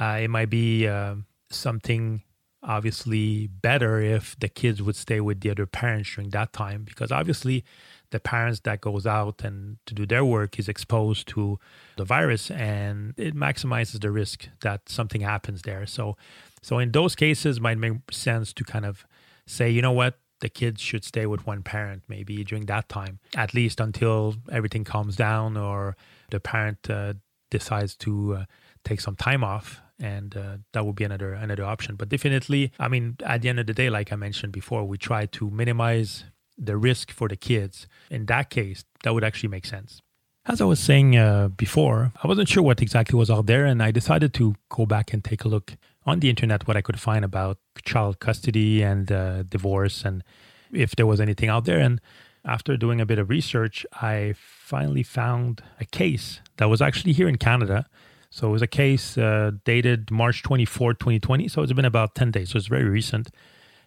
Uh, 0.00 0.18
it 0.23 0.28
might 0.28 0.50
be 0.50 0.88
uh, 0.88 1.14
something 1.50 2.23
obviously 2.64 3.47
better 3.47 4.00
if 4.00 4.37
the 4.40 4.49
kids 4.49 4.83
would 4.83 4.97
stay 4.97 5.21
with 5.21 5.40
the 5.40 5.50
other 5.50 5.66
parents 5.66 6.12
during 6.14 6.30
that 6.30 6.52
time 6.52 6.83
because 6.83 7.12
obviously 7.12 7.64
the 8.12 8.21
parents 8.21 8.61
that 8.61 8.81
goes 8.81 9.07
out 9.07 9.42
and 9.42 9.78
to 9.87 9.95
do 9.95 10.07
their 10.07 10.25
work 10.25 10.59
is 10.59 10.69
exposed 10.69 11.26
to 11.26 11.59
the 11.97 12.04
virus 12.04 12.50
and 12.50 13.14
it 13.16 13.35
maximizes 13.35 14.00
the 14.00 14.11
risk 14.11 14.49
that 14.61 14.88
something 14.88 15.21
happens 15.21 15.62
there 15.62 15.85
so 15.85 16.16
so 16.62 16.78
in 16.78 16.92
those 16.92 17.14
cases 17.16 17.61
might 17.61 17.78
make 17.78 17.95
sense 18.11 18.52
to 18.52 18.64
kind 18.64 18.87
of 18.87 19.04
say 19.47 19.69
you 19.69 19.83
know 19.83 19.92
what 19.92 20.19
the 20.42 20.49
kids 20.49 20.81
should 20.83 21.04
stay 21.04 21.25
with 21.25 21.47
one 21.47 21.62
parent 21.62 22.02
maybe 22.09 22.45
during 22.45 22.66
that 22.66 22.88
time, 22.88 23.21
at 23.35 23.54
least 23.54 23.81
until 23.81 24.35
everything 24.50 24.83
calms 24.83 25.14
down 25.16 25.57
or 25.57 25.97
the 26.31 26.40
parent 26.40 26.90
uh, 26.90 27.14
decides 27.49 27.95
to 27.97 28.35
uh, 28.35 28.45
take 28.85 29.00
some 29.00 29.14
time 29.14 29.45
off. 29.45 29.81
And 30.00 30.37
uh, 30.37 30.57
that 30.73 30.85
would 30.85 30.97
be 30.97 31.04
another 31.04 31.33
another 31.33 31.64
option. 31.64 31.95
But 31.95 32.09
definitely, 32.09 32.73
I 32.81 32.88
mean, 32.88 33.16
at 33.25 33.42
the 33.42 33.49
end 33.49 33.61
of 33.61 33.69
the 33.69 33.73
day, 33.73 33.88
like 33.88 34.12
I 34.12 34.16
mentioned 34.16 34.52
before, 34.52 34.83
we 34.85 34.99
try 34.99 35.26
to 35.26 35.49
minimize 35.49 36.25
the 36.64 36.76
risk 36.76 37.11
for 37.11 37.28
the 37.28 37.37
kids. 37.37 37.87
In 38.11 38.26
that 38.26 38.50
case, 38.50 38.85
that 39.02 39.14
would 39.14 39.25
actually 39.25 39.49
make 39.49 39.66
sense. 39.66 40.00
As 40.45 40.61
I 40.61 40.64
was 40.64 40.81
saying 40.81 41.16
uh, 41.16 41.49
before, 41.49 42.12
I 42.23 42.26
wasn't 42.26 42.49
sure 42.49 42.62
what 42.62 42.83
exactly 42.83 43.16
was 43.16 43.31
out 43.31 43.47
there, 43.47 43.64
and 43.64 43.81
I 43.83 43.92
decided 43.92 44.35
to 44.35 44.54
go 44.71 44.87
back 44.87 45.12
and 45.12 45.23
take 45.23 45.45
a 45.45 45.49
look 45.49 45.76
on 46.04 46.21
the 46.21 46.28
internet 46.28 46.66
what 46.66 46.76
I 46.76 46.81
could 46.83 46.99
find 46.99 47.25
about 47.25 47.59
child 47.85 48.19
custody 48.19 48.83
and 48.83 49.11
uh, 49.12 49.45
divorce 49.45 50.04
and 50.04 50.25
if 50.73 50.97
there 50.97 51.07
was 51.07 51.21
anything 51.21 51.49
out 51.49 51.64
there. 51.64 51.78
And 51.78 52.00
after 52.45 52.76
doing 52.76 53.00
a 53.00 53.07
bit 53.07 53.19
of 53.19 53.31
research, 53.31 53.87
I 53.92 54.35
finally 54.37 55.02
found 55.02 55.62
a 55.81 55.85
case 55.85 56.40
that 56.57 56.69
was 56.69 56.83
actually 56.83 57.12
here 57.12 57.28
in 57.28 57.37
Canada. 57.37 57.87
So 58.31 58.49
it 58.49 58.50
was 58.50 58.62
a 58.62 58.66
case 58.66 59.16
uh, 59.16 59.52
dated 59.64 60.11
March 60.11 60.42
24, 60.42 60.95
2020. 60.95 61.49
So 61.49 61.62
it's 61.62 61.73
been 61.73 61.85
about 61.85 62.14
10 62.14 62.31
days. 62.31 62.50
So 62.50 62.57
it's 62.57 62.66
very 62.66 62.88
recent. 62.88 63.28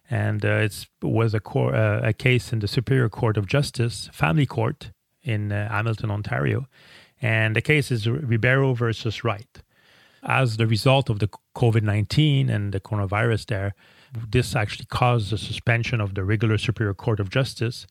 And 0.10 0.46
uh, 0.46 0.68
it 0.68 0.88
was 1.02 1.34
a, 1.34 1.40
cor- 1.40 1.76
uh, 1.76 2.02
a 2.04 2.14
case 2.14 2.54
in 2.54 2.60
the 2.60 2.68
Superior 2.68 3.10
Court 3.10 3.38
of 3.38 3.48
Justice, 3.48 4.10
Family 4.14 4.46
Court 4.46 4.92
in 5.24 5.52
uh, 5.52 5.70
Hamilton, 5.70 6.12
Ontario. 6.12 6.68
And 7.22 7.56
the 7.56 7.62
case 7.62 7.92
is 7.92 8.08
Ribeiro 8.08 8.74
versus 8.74 9.24
Wright 9.24 9.64
as 10.26 10.58
the 10.58 10.68
result 10.68 11.10
of 11.10 11.20
the 11.20 11.30
COVID 11.56 11.84
19 11.84 12.50
and 12.50 12.74
the 12.74 12.80
coronavirus 12.80 13.46
there, 13.46 13.76
this 14.30 14.56
actually 14.56 14.86
caused 14.86 15.32
the 15.32 15.38
suspension 15.38 16.02
of 16.02 16.16
the 16.16 16.24
regular 16.24 16.58
Superior 16.58 16.94
Court 16.94 17.20
of 17.20 17.30
Justice 17.30 17.86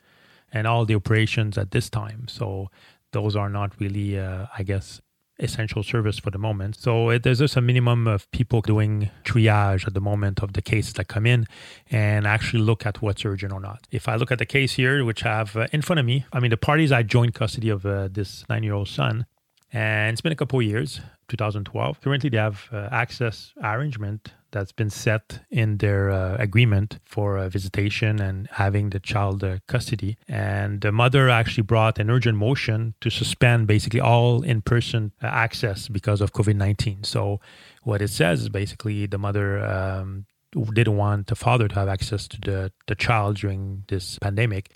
and 0.53 0.67
all 0.67 0.85
the 0.85 0.95
operations 0.95 1.57
at 1.57 1.71
this 1.71 1.89
time. 1.89 2.27
So 2.29 2.71
those 3.13 3.37
are 3.37 3.49
not 3.49 3.79
really, 3.81 4.19
uh, 4.19 4.47
I 4.57 4.63
guess, 4.63 5.01
essential 5.39 5.83
service 5.83 6.19
for 6.19 6.31
the 6.31 6.39
moment. 6.39 6.77
So 6.77 7.11
it, 7.11 7.23
there's 7.23 7.39
just 7.39 7.57
a 7.57 7.61
minimum 7.61 8.07
of 8.07 8.31
people 8.31 8.61
doing 8.61 9.11
triage 9.25 9.87
at 9.87 9.95
the 9.95 10.01
moment 10.01 10.43
of 10.43 10.53
the 10.53 10.63
cases 10.63 10.95
that 10.95 11.09
come 11.09 11.27
in 11.27 11.47
and 11.91 12.27
actually 12.27 12.63
look 12.63 12.87
at 12.87 13.03
what's 13.03 13.25
urgent 13.25 13.53
or 13.53 13.61
not. 13.61 13.87
If 13.91 14.09
I 14.09 14.17
look 14.17 14.31
at 14.31 14.39
the 14.39 14.47
case 14.47 14.75
here, 14.75 15.05
which 15.05 15.25
I 15.25 15.37
have 15.37 15.57
uh, 15.57 15.67
in 15.73 15.83
front 15.83 16.01
of 16.01 16.07
me, 16.07 16.25
I 16.33 16.41
mean, 16.41 16.51
the 16.51 16.57
parties 16.57 16.93
I 16.93 17.03
joint 17.03 17.35
custody 17.35 17.69
of 17.69 17.85
uh, 17.85 18.09
this 18.11 18.45
nine 18.49 18.63
year 18.63 18.75
old 18.75 18.89
son, 18.89 19.27
and 19.73 20.13
it's 20.13 20.21
been 20.21 20.33
a 20.33 20.37
couple 20.37 20.63
years, 20.63 21.01
2012. 21.29 22.01
Currently, 22.01 22.31
they 22.31 22.37
have 22.37 22.69
uh, 22.73 22.89
access 22.93 23.53
arrangement 23.61 24.33
that's 24.55 24.73
been 24.73 24.89
set 24.89 25.41
in 25.51 25.79
their 25.79 26.11
uh, 26.11 26.37
agreement 26.39 27.01
for 27.05 27.37
uh, 27.37 27.49
visitation 27.49 28.21
and 28.21 28.49
having 28.53 28.91
the 28.91 29.01
child 29.01 29.43
uh, 29.43 29.59
custody. 29.67 30.17
And 30.29 30.81
the 30.81 30.93
mother 30.93 31.29
actually 31.29 31.65
brought 31.65 31.99
an 31.99 32.09
urgent 32.09 32.39
motion 32.39 32.95
to 33.01 33.11
suspend 33.11 33.67
basically 33.67 34.01
all 34.01 34.43
in 34.43 34.63
person 34.63 35.13
uh, 35.23 35.27
access 35.27 35.89
because 35.89 36.21
of 36.21 36.33
COVID 36.33 36.55
19. 36.55 37.03
So, 37.03 37.41
what 37.83 38.01
it 38.01 38.09
says 38.09 38.43
is 38.43 38.49
basically 38.49 39.07
the 39.07 39.19
mother 39.19 39.63
um, 39.63 40.25
didn't 40.73 40.97
want 40.97 41.27
the 41.27 41.35
father 41.35 41.67
to 41.67 41.75
have 41.75 41.89
access 41.89 42.29
to 42.29 42.41
the, 42.41 42.73
the 42.87 42.95
child 42.95 43.37
during 43.37 43.85
this 43.89 44.19
pandemic 44.21 44.71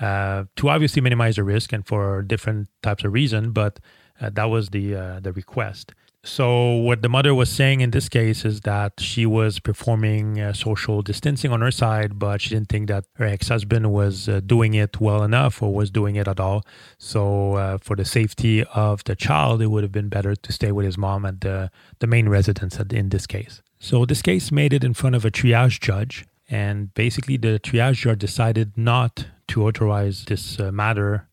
uh, 0.00 0.44
to 0.56 0.68
obviously 0.68 1.00
minimize 1.00 1.36
the 1.36 1.44
risk 1.44 1.72
and 1.72 1.86
for 1.86 2.22
different 2.22 2.68
types 2.82 3.04
of 3.04 3.12
reason, 3.12 3.52
but 3.52 3.80
that 4.20 4.44
was 4.44 4.68
the 4.68 4.92
the 5.22 5.32
request. 5.32 5.92
So 6.26 6.72
what 6.76 7.02
the 7.02 7.10
mother 7.10 7.34
was 7.34 7.50
saying 7.50 7.82
in 7.82 7.90
this 7.90 8.08
case 8.08 8.46
is 8.46 8.62
that 8.62 8.94
she 8.98 9.26
was 9.26 9.60
performing 9.60 10.40
uh, 10.40 10.54
social 10.54 11.02
distancing 11.02 11.52
on 11.52 11.60
her 11.60 11.70
side, 11.70 12.18
but 12.18 12.40
she 12.40 12.48
didn't 12.48 12.70
think 12.70 12.88
that 12.88 13.04
her 13.16 13.26
ex-husband 13.26 13.92
was 13.92 14.26
uh, 14.26 14.40
doing 14.40 14.72
it 14.72 15.02
well 15.02 15.22
enough 15.22 15.62
or 15.62 15.74
was 15.74 15.90
doing 15.90 16.16
it 16.16 16.26
at 16.26 16.40
all. 16.40 16.64
So 16.96 17.56
uh, 17.56 17.76
for 17.76 17.94
the 17.94 18.06
safety 18.06 18.64
of 18.64 19.04
the 19.04 19.14
child, 19.14 19.60
it 19.60 19.66
would 19.66 19.82
have 19.82 19.92
been 19.92 20.08
better 20.08 20.34
to 20.34 20.52
stay 20.52 20.72
with 20.72 20.86
his 20.86 20.96
mom 20.96 21.26
at 21.26 21.42
the 21.42 21.70
the 21.98 22.06
main 22.06 22.30
residence 22.30 22.80
in 22.80 23.10
this 23.10 23.26
case. 23.26 23.60
So 23.78 24.06
this 24.06 24.22
case 24.22 24.50
made 24.50 24.72
it 24.72 24.82
in 24.82 24.94
front 24.94 25.16
of 25.16 25.26
a 25.26 25.30
triage 25.30 25.78
judge, 25.78 26.24
and 26.48 26.94
basically 26.94 27.36
the 27.36 27.60
triage 27.60 27.96
judge 27.96 28.20
decided 28.20 28.78
not 28.78 29.26
to 29.48 29.66
authorize 29.66 30.24
this 30.24 30.58
uh, 30.58 30.72
matter 30.72 31.28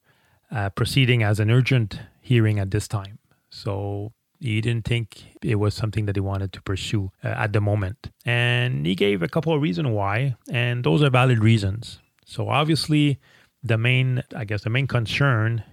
uh, 0.51 0.69
proceeding 0.71 1.23
as 1.23 1.39
an 1.39 1.49
urgent 1.49 2.01
hearing 2.19 2.59
at 2.59 2.71
this 2.71 2.89
time. 2.89 3.19
So 3.49 4.11
he 4.41 4.59
didn't 4.59 4.85
think 4.85 5.37
it 5.43 5.55
was 5.55 5.75
something 5.75 6.07
that 6.07 6.15
he 6.15 6.19
wanted 6.19 6.51
to 6.53 6.61
pursue 6.63 7.11
uh, 7.23 7.27
at 7.27 7.53
the 7.53 7.61
moment. 7.61 8.09
And 8.25 8.85
he 8.85 8.95
gave 8.95 9.21
a 9.21 9.27
couple 9.27 9.53
of 9.53 9.61
reasons 9.61 9.89
why, 9.89 10.35
and 10.51 10.83
those 10.83 11.03
are 11.03 11.11
valid 11.11 11.39
reasons. 11.43 11.99
So 12.25 12.49
obviously, 12.49 13.19
the 13.63 13.77
main, 13.77 14.23
I 14.35 14.45
guess, 14.45 14.63
the 14.63 14.71
main 14.71 14.87
concern 14.87 15.63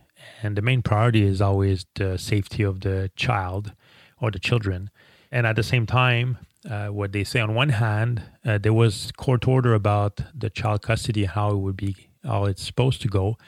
and 0.42 0.54
the 0.54 0.62
main 0.62 0.82
priority 0.82 1.22
is 1.22 1.40
always 1.40 1.86
the 1.94 2.18
safety 2.18 2.62
of 2.62 2.80
the 2.80 3.10
child 3.16 3.72
or 4.20 4.30
the 4.30 4.38
children. 4.38 4.90
And 5.32 5.46
at 5.46 5.56
the 5.56 5.62
same 5.62 5.86
time, 5.86 6.38
uh, 6.68 6.88
what 6.88 7.12
they 7.12 7.24
say 7.24 7.40
on 7.40 7.54
one 7.54 7.70
hand, 7.70 8.22
uh, 8.44 8.58
there 8.58 8.74
was 8.74 9.12
court 9.16 9.48
order 9.48 9.72
about 9.72 10.20
the 10.34 10.50
child 10.50 10.82
custody, 10.82 11.24
how 11.24 11.52
it 11.52 11.58
would 11.58 11.76
be, 11.76 11.96
how 12.22 12.44
it's 12.44 12.62
supposed 12.62 13.00
to 13.02 13.08
go, 13.08 13.38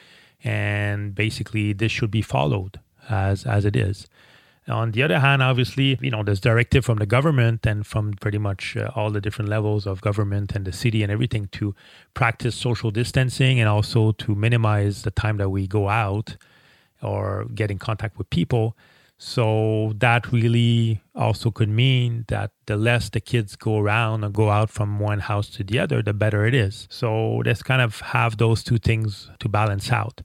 and 0.43 1.13
basically 1.13 1.73
this 1.73 1.91
should 1.91 2.09
be 2.09 2.21
followed 2.23 2.79
as 3.09 3.45
as 3.45 3.65
it 3.65 3.75
is. 3.75 4.07
On 4.67 4.91
the 4.91 5.01
other 5.01 5.19
hand, 5.19 5.41
obviously, 5.41 5.97
you 6.01 6.11
know, 6.11 6.21
there's 6.23 6.39
directive 6.39 6.85
from 6.85 6.99
the 6.99 7.05
government 7.07 7.65
and 7.65 7.85
from 7.85 8.13
pretty 8.13 8.37
much 8.37 8.77
uh, 8.77 8.91
all 8.95 9.09
the 9.09 9.19
different 9.19 9.49
levels 9.49 9.87
of 9.87 10.01
government 10.01 10.55
and 10.55 10.65
the 10.65 10.71
city 10.71 11.01
and 11.01 11.11
everything 11.11 11.47
to 11.53 11.73
practice 12.13 12.55
social 12.55 12.91
distancing 12.91 13.59
and 13.59 13.67
also 13.67 14.11
to 14.13 14.35
minimize 14.35 15.01
the 15.01 15.11
time 15.11 15.37
that 15.37 15.49
we 15.49 15.65
go 15.65 15.89
out 15.89 16.37
or 17.01 17.45
get 17.55 17.71
in 17.71 17.79
contact 17.79 18.19
with 18.19 18.29
people. 18.29 18.77
So 19.17 19.93
that 19.97 20.31
really 20.31 21.01
also 21.15 21.51
could 21.51 21.69
mean 21.69 22.25
that 22.27 22.51
the 22.67 22.75
less 22.75 23.09
the 23.09 23.19
kids 23.19 23.55
go 23.55 23.79
around 23.79 24.23
or 24.23 24.29
go 24.29 24.49
out 24.49 24.69
from 24.69 24.99
one 24.99 25.19
house 25.19 25.49
to 25.49 25.63
the 25.63 25.79
other, 25.79 26.01
the 26.03 26.13
better 26.13 26.45
it 26.45 26.53
is. 26.53 26.87
So 26.91 27.37
let's 27.45 27.63
kind 27.63 27.81
of 27.81 28.01
have 28.01 28.37
those 28.37 28.63
two 28.63 28.77
things 28.77 29.29
to 29.39 29.49
balance 29.49 29.91
out 29.91 30.21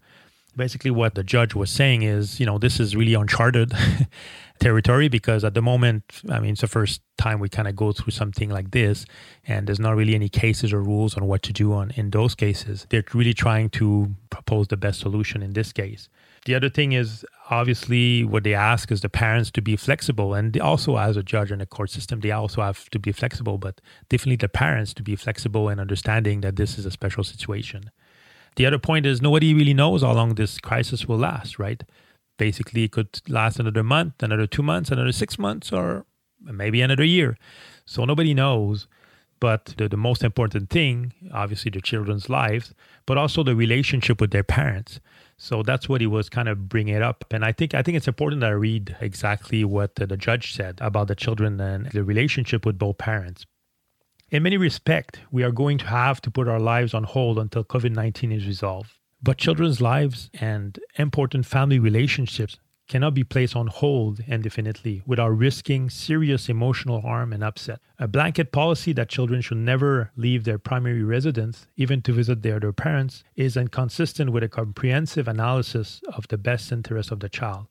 basically 0.57 0.91
what 0.91 1.15
the 1.15 1.23
judge 1.23 1.55
was 1.55 1.71
saying 1.71 2.03
is, 2.03 2.41
you 2.41 2.47
know, 2.47 2.59
this 2.59 2.81
is 2.81 2.97
really 2.97 3.15
uncharted 3.15 3.73
territory 4.59 5.09
because 5.09 5.45
at 5.45 5.55
the 5.55 5.63
moment, 5.63 6.23
I 6.31 6.41
mean, 6.41 6.53
it's 6.53 6.63
the 6.63 6.67
first 6.67 7.03
time 7.19 7.41
we 7.41 7.49
kind 7.49 7.69
of 7.69 7.77
go 7.77 7.93
through 7.93 8.13
something 8.13 8.51
like 8.51 8.71
this, 8.71 9.05
and 9.47 9.67
there's 9.67 9.81
not 9.81 9.97
really 9.97 10.15
any 10.15 10.29
cases 10.29 10.73
or 10.73 10.83
rules 10.83 11.17
on 11.17 11.27
what 11.27 11.43
to 11.43 11.53
do 11.53 11.73
on 11.73 11.91
in 11.93 12.11
those 12.11 12.35
cases. 12.35 12.87
They're 12.91 13.05
really 13.13 13.35
trying 13.35 13.71
to 13.71 14.15
propose 14.31 14.69
the 14.69 14.77
best 14.77 15.01
solution 15.01 15.43
in 15.43 15.53
this 15.53 15.73
case. 15.73 16.09
The 16.47 16.55
other 16.55 16.69
thing 16.69 16.93
is 16.93 17.27
obviously 17.51 18.25
what 18.25 18.45
they 18.45 18.55
ask 18.55 18.93
is 18.93 19.01
the 19.01 19.09
parents 19.09 19.51
to 19.53 19.63
be 19.63 19.77
flexible, 19.77 20.35
and 20.35 20.59
also 20.61 20.97
as 20.97 21.17
a 21.17 21.23
judge 21.23 21.51
in 21.51 21.61
a 21.61 21.67
court 21.67 21.91
system, 21.91 22.21
they 22.21 22.31
also 22.31 22.63
have 22.63 22.89
to 22.91 22.99
be 22.99 23.13
flexible, 23.13 23.59
but 23.59 23.81
definitely 24.09 24.37
the 24.37 24.49
parents 24.49 24.95
to 24.95 25.03
be 25.03 25.17
flexible 25.17 25.69
and 25.69 25.81
understanding 25.81 26.41
that 26.43 26.57
this 26.57 26.79
is 26.79 26.87
a 26.87 26.91
special 26.91 27.25
situation. 27.25 27.91
The 28.57 28.67
other 28.67 28.79
point 28.79 29.05
is 29.07 29.21
nobody 29.21 29.53
really 29.55 29.75
knows 29.75 30.03
how 30.03 30.13
long 30.13 30.35
this 30.35 30.59
crisis 30.59 31.07
will 31.07 31.19
last, 31.19 31.59
right? 31.59 31.83
Basically, 32.39 32.85
it 32.85 32.93
could 32.93 33.21
last 33.29 33.59
another 33.59 33.83
month, 33.83 34.23
another 34.23 34.47
two 34.47 34.63
months, 34.63 34.91
another 34.91 35.13
six 35.13 35.39
months, 35.39 35.73
or 35.73 36.07
maybe 36.41 36.81
another 36.81 37.05
year. 37.05 37.37
So 37.85 38.05
nobody 38.05 38.35
knows. 38.35 38.89
But 39.39 39.75
the, 39.77 39.87
the 39.87 39.99
most 39.99 40.25
important 40.25 40.71
thing, 40.71 41.13
obviously, 41.33 41.71
the 41.71 41.83
children's 41.83 42.31
lives, 42.31 42.73
but 43.05 43.19
also 43.19 43.43
the 43.43 43.55
relationship 43.55 44.19
with 44.19 44.31
their 44.31 44.43
parents. 44.43 45.01
So 45.37 45.63
that's 45.63 45.91
what 45.91 46.01
he 46.01 46.07
was 46.07 46.31
kind 46.31 46.49
of 46.49 46.71
bringing 46.71 47.03
up. 47.03 47.25
And 47.31 47.45
I 47.45 47.53
think 47.53 47.75
I 47.75 47.83
think 47.83 47.99
it's 47.99 48.09
important 48.09 48.41
that 48.41 48.49
I 48.49 48.55
read 48.55 48.97
exactly 49.03 49.63
what 49.65 49.97
the, 49.97 50.07
the 50.07 50.17
judge 50.17 50.55
said 50.55 50.79
about 50.81 51.09
the 51.09 51.15
children 51.15 51.61
and 51.61 51.91
the 51.93 52.03
relationship 52.03 52.65
with 52.65 52.79
both 52.79 52.97
parents 52.97 53.45
in 54.31 54.43
many 54.43 54.57
respects, 54.57 55.21
we 55.31 55.45
are 55.45 55.53
going 55.53 55.79
to 55.79 55.87
have 55.87 56.21
to 56.23 56.31
put 56.31 56.49
our 56.49 56.59
lives 56.59 56.95
on 56.95 57.05
hold 57.05 57.39
until 57.39 57.65
COVID 57.65 57.95
19 57.95 58.33
is 58.33 58.47
resolved. 58.47 58.91
But 59.23 59.39
children's 59.39 59.81
lives 59.81 60.31
and 60.41 60.79
important 60.99 61.47
family 61.47 61.79
relationships 61.79 62.59
cannot 62.89 63.15
be 63.15 63.25
placed 63.25 63.57
on 63.57 63.67
hold 63.67 64.21
indefinitely 64.27 65.03
without 65.07 65.31
risking 65.31 65.91
serious 65.91 66.49
emotional 66.49 67.01
harm 67.01 67.33
and 67.33 67.43
upset. 67.43 67.81
A 67.99 68.07
blanket 68.07 68.53
policy 68.53 68.93
that 68.93 69.09
children 69.09 69.41
should 69.41 69.59
never 69.59 70.13
leave 70.17 70.45
their 70.45 70.59
primary 70.59 71.03
residence, 71.03 71.67
even 71.77 72.03
to 72.03 72.13
visit 72.13 72.43
their 72.43 72.57
other 72.57 72.73
parents, 72.73 73.25
is 73.35 73.57
inconsistent 73.57 74.31
with 74.31 74.43
a 74.43 74.49
comprehensive 74.49 75.27
analysis 75.27 76.01
of 76.13 76.29
the 76.29 76.39
best 76.39 76.71
interest 76.71 77.11
of 77.11 77.21
the 77.21 77.29
child. 77.29 77.67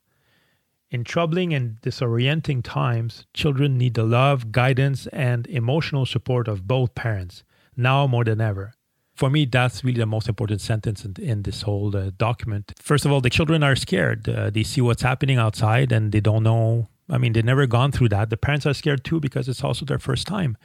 In 0.96 1.04
troubling 1.04 1.54
and 1.54 1.78
disorienting 1.82 2.64
times, 2.64 3.26
children 3.34 3.78
need 3.78 3.96
the 3.96 4.06
love, 4.06 4.54
guidance, 4.54 5.08
and 5.08 5.46
emotional 5.48 6.06
support 6.06 6.48
of 6.48 6.70
both 6.70 6.96
parents, 6.96 7.44
now 7.76 8.08
more 8.08 8.24
than 8.24 8.40
ever. 8.40 8.72
For 9.14 9.30
me, 9.30 9.44
that's 9.44 9.84
really 9.84 10.00
the 10.00 10.06
most 10.06 10.30
important 10.30 10.62
sentence 10.62 11.04
in, 11.04 11.16
in 11.20 11.44
this 11.44 11.64
whole 11.64 11.94
uh, 11.98 12.12
document. 12.18 12.72
First 12.80 13.04
of 13.04 13.12
all, 13.12 13.20
the 13.20 13.30
children 13.30 13.62
are 13.62 13.76
scared. 13.76 14.30
Uh, 14.30 14.50
they 14.50 14.64
see 14.64 14.80
what's 14.80 15.02
happening 15.02 15.38
outside 15.38 15.92
and 15.92 16.14
they 16.14 16.22
don't 16.22 16.44
know. 16.44 16.88
I 17.10 17.18
mean, 17.18 17.34
they've 17.34 17.44
never 17.44 17.68
gone 17.68 17.92
through 17.92 18.10
that. 18.16 18.30
The 18.30 18.38
parents 18.38 18.66
are 18.66 18.74
scared 18.74 19.04
too 19.04 19.20
because 19.20 19.50
it's 19.50 19.66
also 19.66 19.84
their 19.84 20.00
first 20.00 20.26
time. 20.26 20.56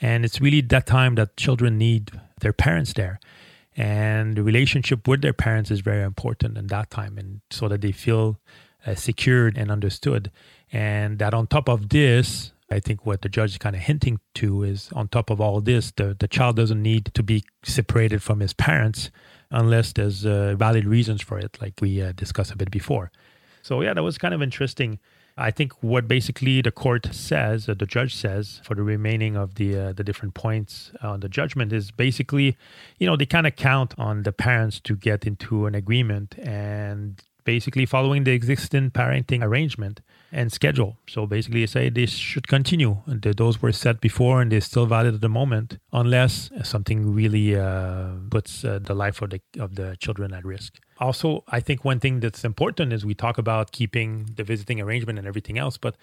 And 0.00 0.24
it's 0.24 0.40
really 0.40 0.60
that 0.60 0.86
time 0.86 1.14
that 1.14 1.36
children 1.36 1.78
need 1.78 2.10
their 2.40 2.52
parents 2.52 2.94
there. 2.94 3.20
And 3.76 4.34
the 4.34 4.42
relationship 4.42 5.06
with 5.06 5.22
their 5.22 5.32
parents 5.32 5.70
is 5.70 5.82
very 5.82 6.02
important 6.02 6.58
in 6.58 6.66
that 6.66 6.90
time, 6.90 7.16
and 7.16 7.42
so 7.52 7.68
that 7.68 7.80
they 7.80 7.92
feel 7.92 8.40
uh, 8.86 8.94
secured 8.94 9.56
and 9.56 9.70
understood. 9.70 10.30
And 10.72 11.18
that 11.18 11.34
on 11.34 11.46
top 11.46 11.68
of 11.68 11.88
this, 11.88 12.52
I 12.70 12.80
think 12.80 13.06
what 13.06 13.22
the 13.22 13.28
judge 13.28 13.52
is 13.52 13.58
kind 13.58 13.74
of 13.74 13.82
hinting 13.82 14.20
to 14.34 14.62
is 14.62 14.90
on 14.92 15.08
top 15.08 15.30
of 15.30 15.40
all 15.40 15.60
this, 15.60 15.90
the, 15.92 16.14
the 16.18 16.28
child 16.28 16.56
doesn't 16.56 16.82
need 16.82 17.06
to 17.14 17.22
be 17.22 17.44
separated 17.62 18.22
from 18.22 18.40
his 18.40 18.52
parents 18.52 19.10
unless 19.50 19.92
there's 19.94 20.26
uh, 20.26 20.54
valid 20.56 20.84
reasons 20.84 21.22
for 21.22 21.38
it, 21.38 21.56
like 21.62 21.74
we 21.80 22.02
uh, 22.02 22.12
discussed 22.12 22.52
a 22.52 22.56
bit 22.56 22.70
before. 22.70 23.10
So, 23.62 23.80
yeah, 23.80 23.94
that 23.94 24.02
was 24.02 24.18
kind 24.18 24.34
of 24.34 24.42
interesting. 24.42 24.98
I 25.38 25.50
think 25.52 25.72
what 25.82 26.08
basically 26.08 26.60
the 26.60 26.72
court 26.72 27.08
says, 27.12 27.66
the 27.66 27.74
judge 27.74 28.14
says, 28.14 28.60
for 28.64 28.74
the 28.74 28.82
remaining 28.82 29.36
of 29.36 29.54
the 29.54 29.78
uh, 29.78 29.92
the 29.92 30.02
different 30.02 30.34
points 30.34 30.90
on 31.00 31.20
the 31.20 31.28
judgment 31.28 31.72
is 31.72 31.92
basically, 31.92 32.56
you 32.98 33.06
know, 33.06 33.16
they 33.16 33.24
kind 33.24 33.46
of 33.46 33.54
count 33.54 33.94
on 33.96 34.24
the 34.24 34.32
parents 34.32 34.80
to 34.80 34.96
get 34.96 35.24
into 35.24 35.66
an 35.66 35.76
agreement 35.76 36.36
and 36.40 37.22
basically 37.54 37.86
following 37.86 38.24
the 38.24 38.32
existing 38.32 38.90
parenting 38.90 39.42
arrangement 39.42 40.02
and 40.30 40.52
schedule. 40.52 40.98
So 41.08 41.26
basically, 41.26 41.66
say 41.66 41.88
this 41.88 42.10
should 42.10 42.46
continue. 42.46 42.98
And 43.06 43.22
those 43.22 43.62
were 43.62 43.72
set 43.72 44.02
before 44.08 44.42
and 44.42 44.52
they're 44.52 44.68
still 44.72 44.84
valid 44.84 45.14
at 45.14 45.22
the 45.22 45.30
moment, 45.40 45.78
unless 46.02 46.50
something 46.62 46.98
really 47.20 47.56
uh, 47.56 48.10
puts 48.30 48.52
uh, 48.64 48.80
the 48.88 48.94
life 49.04 49.22
of 49.22 49.30
the 49.30 49.40
of 49.58 49.70
the 49.80 49.96
children 50.04 50.34
at 50.38 50.44
risk. 50.44 50.70
Also, 51.06 51.28
I 51.58 51.60
think 51.66 51.78
one 51.92 52.00
thing 52.04 52.20
that's 52.20 52.44
important 52.44 52.92
is 52.92 53.06
we 53.06 53.14
talk 53.26 53.38
about 53.38 53.72
keeping 53.72 54.10
the 54.36 54.44
visiting 54.52 54.78
arrangement 54.84 55.18
and 55.18 55.26
everything 55.26 55.56
else, 55.64 55.78
but 55.78 55.94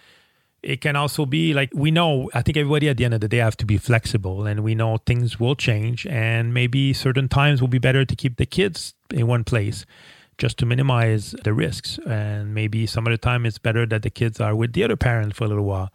it 0.64 0.82
can 0.82 0.96
also 0.96 1.22
be 1.38 1.54
like 1.54 1.70
we 1.86 1.92
know 1.92 2.10
i 2.34 2.42
think 2.42 2.58
everybody 2.58 2.88
at 2.90 2.98
the 2.98 3.06
end 3.06 3.14
of 3.14 3.22
the 3.26 3.28
day 3.28 3.42
have 3.50 3.58
to 3.64 3.68
be 3.74 3.78
flexible 3.78 4.38
and 4.50 4.58
we 4.70 4.74
know 4.74 4.92
things 4.98 5.40
will 5.40 5.58
change 5.68 6.08
and 6.08 6.54
maybe 6.60 6.92
certain 6.92 7.28
times 7.30 7.62
will 7.62 7.76
be 7.80 7.84
better 7.88 8.04
to 8.04 8.16
keep 8.16 8.38
the 8.38 8.48
kids 8.58 8.96
in 9.20 9.28
one 9.28 9.44
place 9.44 9.86
just 10.38 10.58
to 10.60 10.66
minimize 10.66 11.36
the 11.44 11.54
risks. 11.54 12.00
And 12.06 12.54
maybe 12.54 12.86
some 12.86 13.08
of 13.08 13.12
the 13.12 13.18
time 13.18 13.46
it's 13.46 13.58
better 13.58 13.86
that 13.86 14.02
the 14.02 14.10
kids 14.10 14.40
are 14.40 14.56
with 14.56 14.74
the 14.74 14.84
other 14.84 14.96
parent 14.96 15.36
for 15.36 15.46
a 15.46 15.48
little 15.48 15.66
while. 15.66 15.92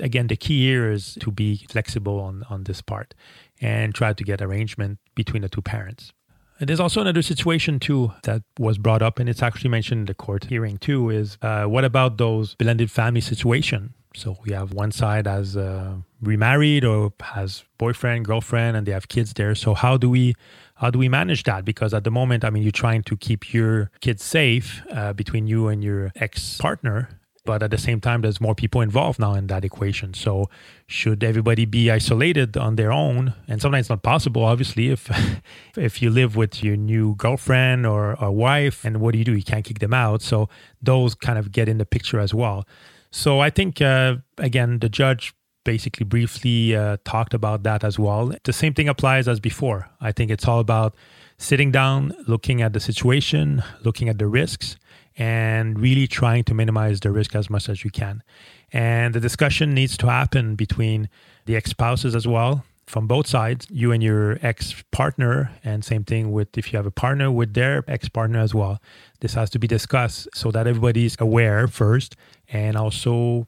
Again, 0.00 0.26
the 0.26 0.36
key 0.36 0.66
here 0.66 0.90
is 0.90 1.16
to 1.20 1.30
be 1.30 1.64
flexible 1.68 2.20
on, 2.20 2.44
on 2.50 2.64
this 2.64 2.82
part 2.82 3.14
and 3.60 3.94
try 3.94 4.12
to 4.12 4.24
get 4.24 4.42
arrangement 4.42 4.98
between 5.14 5.42
the 5.42 5.48
two 5.48 5.62
parents. 5.62 6.12
And 6.60 6.68
there's 6.68 6.80
also 6.80 7.00
another 7.00 7.22
situation 7.22 7.80
too 7.80 8.12
that 8.22 8.42
was 8.58 8.78
brought 8.78 9.02
up, 9.02 9.18
and 9.18 9.28
it's 9.28 9.42
actually 9.42 9.70
mentioned 9.70 10.00
in 10.00 10.06
the 10.06 10.14
court 10.14 10.44
hearing 10.44 10.78
too. 10.78 11.10
Is 11.10 11.36
uh, 11.42 11.64
what 11.64 11.84
about 11.84 12.18
those 12.18 12.54
blended 12.54 12.90
family 12.90 13.20
situation? 13.20 13.94
So 14.16 14.38
we 14.44 14.52
have 14.52 14.72
one 14.72 14.92
side 14.92 15.26
as 15.26 15.56
uh, 15.56 15.96
remarried 16.22 16.84
or 16.84 17.12
has 17.20 17.64
boyfriend, 17.78 18.24
girlfriend, 18.24 18.76
and 18.76 18.86
they 18.86 18.92
have 18.92 19.08
kids 19.08 19.32
there. 19.32 19.56
So 19.56 19.74
how 19.74 19.96
do 19.96 20.08
we 20.08 20.34
how 20.76 20.90
do 20.90 20.98
we 20.98 21.08
manage 21.08 21.42
that? 21.44 21.64
Because 21.64 21.92
at 21.92 22.04
the 22.04 22.10
moment, 22.10 22.44
I 22.44 22.50
mean, 22.50 22.62
you're 22.62 22.72
trying 22.72 23.02
to 23.04 23.16
keep 23.16 23.52
your 23.52 23.90
kids 24.00 24.22
safe 24.24 24.82
uh, 24.92 25.12
between 25.12 25.46
you 25.46 25.68
and 25.68 25.82
your 25.82 26.12
ex 26.16 26.58
partner, 26.58 27.08
but 27.44 27.62
at 27.62 27.70
the 27.70 27.78
same 27.78 28.00
time 28.00 28.22
there's 28.22 28.40
more 28.40 28.54
people 28.54 28.80
involved 28.80 29.18
now 29.18 29.34
in 29.34 29.46
that 29.48 29.64
equation. 29.64 30.14
So 30.14 30.48
should 30.86 31.22
everybody 31.22 31.64
be 31.66 31.90
isolated 31.90 32.56
on 32.56 32.76
their 32.76 32.90
own? 32.90 33.34
And 33.46 33.60
sometimes 33.60 33.84
it's 33.84 33.90
not 33.90 34.02
possible 34.02 34.44
obviously 34.44 34.90
if 34.90 35.10
if 35.76 36.00
you 36.00 36.10
live 36.10 36.36
with 36.36 36.62
your 36.64 36.76
new 36.76 37.14
girlfriend 37.16 37.86
or 37.86 38.12
a 38.14 38.32
wife 38.32 38.84
and 38.84 39.00
what 39.00 39.12
do 39.12 39.18
you 39.18 39.24
do? 39.24 39.34
You 39.34 39.42
can't 39.42 39.64
kick 39.64 39.78
them 39.78 39.94
out. 39.94 40.22
So 40.22 40.48
those 40.82 41.14
kind 41.14 41.38
of 41.38 41.52
get 41.52 41.68
in 41.68 41.78
the 41.78 41.86
picture 41.86 42.18
as 42.18 42.32
well. 42.32 42.66
So 43.10 43.40
i 43.40 43.50
think 43.50 43.80
uh, 43.80 44.16
again 44.38 44.78
the 44.80 44.88
judge 44.88 45.34
basically 45.64 46.04
briefly 46.04 46.76
uh, 46.76 46.98
talked 47.04 47.34
about 47.34 47.62
that 47.62 47.84
as 47.84 47.98
well. 47.98 48.32
The 48.44 48.52
same 48.52 48.74
thing 48.74 48.88
applies 48.88 49.28
as 49.28 49.40
before. 49.40 49.88
I 50.00 50.12
think 50.12 50.30
it's 50.30 50.46
all 50.46 50.60
about 50.60 50.94
sitting 51.38 51.72
down 51.72 52.12
looking 52.28 52.62
at 52.62 52.72
the 52.72 52.80
situation 52.80 53.62
looking 53.82 54.08
at 54.08 54.18
the 54.18 54.26
risks 54.26 54.76
and 55.16 55.78
really 55.80 56.06
trying 56.06 56.44
to 56.44 56.54
minimize 56.54 57.00
the 57.00 57.10
risk 57.10 57.34
as 57.34 57.48
much 57.48 57.68
as 57.68 57.84
you 57.84 57.90
can. 57.90 58.22
And 58.72 59.14
the 59.14 59.20
discussion 59.20 59.72
needs 59.72 59.96
to 59.98 60.08
happen 60.08 60.56
between 60.56 61.08
the 61.46 61.56
ex 61.56 61.70
spouses 61.70 62.14
as 62.14 62.26
well, 62.26 62.64
from 62.86 63.06
both 63.06 63.26
sides, 63.26 63.66
you 63.70 63.92
and 63.92 64.02
your 64.02 64.38
ex 64.42 64.82
partner, 64.90 65.52
and 65.62 65.84
same 65.84 66.04
thing 66.04 66.32
with 66.32 66.58
if 66.58 66.72
you 66.72 66.76
have 66.76 66.86
a 66.86 66.90
partner 66.90 67.30
with 67.30 67.54
their 67.54 67.84
ex 67.88 68.08
partner 68.08 68.40
as 68.40 68.54
well. 68.54 68.80
This 69.20 69.34
has 69.34 69.50
to 69.50 69.58
be 69.58 69.66
discussed 69.66 70.28
so 70.34 70.50
that 70.50 70.66
everybody's 70.66 71.16
aware 71.20 71.68
first, 71.68 72.16
and 72.48 72.76
also 72.76 73.46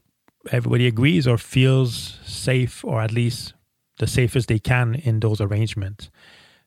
everybody 0.51 0.87
agrees 0.87 1.27
or 1.27 1.37
feels 1.37 2.19
safe, 2.25 2.83
or 2.85 3.01
at 3.01 3.11
least 3.11 3.53
the 3.99 4.07
safest 4.07 4.47
they 4.47 4.59
can 4.59 4.95
in 4.95 5.19
those 5.19 5.41
arrangements. 5.41 6.09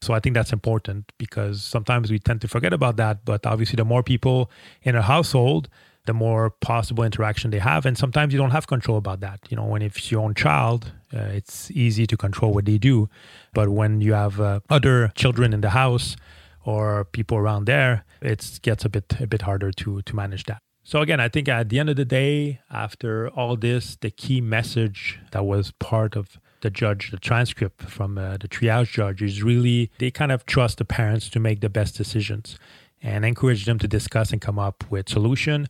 So 0.03 0.15
I 0.15 0.21
think 0.21 0.35
that's 0.35 0.53
important 0.53 1.13
because 1.19 1.63
sometimes 1.63 2.11
we 2.11 2.19
tend 2.19 2.41
to 2.41 2.49
forget 2.49 2.73
about 2.73 2.97
that. 2.97 3.25
But 3.25 3.47
obviously, 3.47 3.77
the 3.77 3.85
more 3.85 4.03
people 4.03 4.51
in 4.83 4.95
a 4.97 5.03
household, 5.03 5.69
the 6.07 6.15
more 6.15 6.51
possible 6.51 7.05
interaction 7.05 7.51
they 7.51 7.59
have. 7.59 7.85
And 7.85 7.97
sometimes 7.97 8.33
you 8.33 8.39
don't 8.39 8.51
have 8.51 8.67
control 8.67 8.97
about 8.97 9.21
that. 9.21 9.41
You 9.51 9.57
know, 9.57 9.67
when 9.67 9.83
it's 9.83 10.11
your 10.11 10.23
own 10.23 10.35
child, 10.35 10.93
uh, 11.15 11.19
it's 11.19 11.71
easy 11.71 12.07
to 12.07 12.17
control 12.17 12.53
what 12.53 12.65
they 12.65 12.79
do. 12.79 13.09
But 13.53 13.69
when 13.69 14.01
you 14.01 14.15
have 14.15 14.41
uh, 14.41 14.61
other 14.71 15.13
children 15.15 15.53
in 15.53 15.61
the 15.61 15.71
house 15.71 16.17
or 16.65 17.05
people 17.05 17.37
around 17.37 17.67
there, 17.67 18.05
it 18.23 18.59
gets 18.63 18.85
a 18.85 18.89
bit 18.89 19.15
a 19.21 19.27
bit 19.27 19.43
harder 19.43 19.71
to 19.73 20.03
to 20.03 20.17
manage 20.17 20.45
that. 20.45 20.63
So 20.83 21.01
again, 21.03 21.21
I 21.21 21.29
think 21.29 21.49
at 21.49 21.69
the 21.69 21.79
end 21.79 21.91
of 21.91 21.97
the 21.97 22.05
day, 22.05 22.61
after 22.71 23.29
all 23.29 23.57
this, 23.57 23.97
the 24.01 24.11
key 24.11 24.41
message 24.41 25.21
that 25.33 25.45
was 25.45 25.73
part 25.73 26.17
of 26.17 26.41
the 26.61 26.71
judge, 26.71 27.11
the 27.11 27.19
transcript 27.19 27.83
from 27.83 28.19
uh, 28.19 28.37
the 28.37 28.49
triage 28.49 28.93
judge 28.93 29.23
is 29.23 29.43
really, 29.43 29.91
they 29.99 30.11
kind 30.11 30.33
of 30.33 30.47
trust 30.47 30.79
the 30.79 30.85
parents 30.85 31.29
to 31.31 31.41
make 31.41 31.61
the 31.61 31.69
best 31.69 31.97
decisions 31.97 32.59
and 33.03 33.25
encourage 33.25 33.65
them 33.65 33.79
to 33.79 33.89
discuss 33.89 34.33
and 34.33 34.41
come 34.41 34.59
up 34.59 34.85
with 34.91 35.09
solution, 35.09 35.69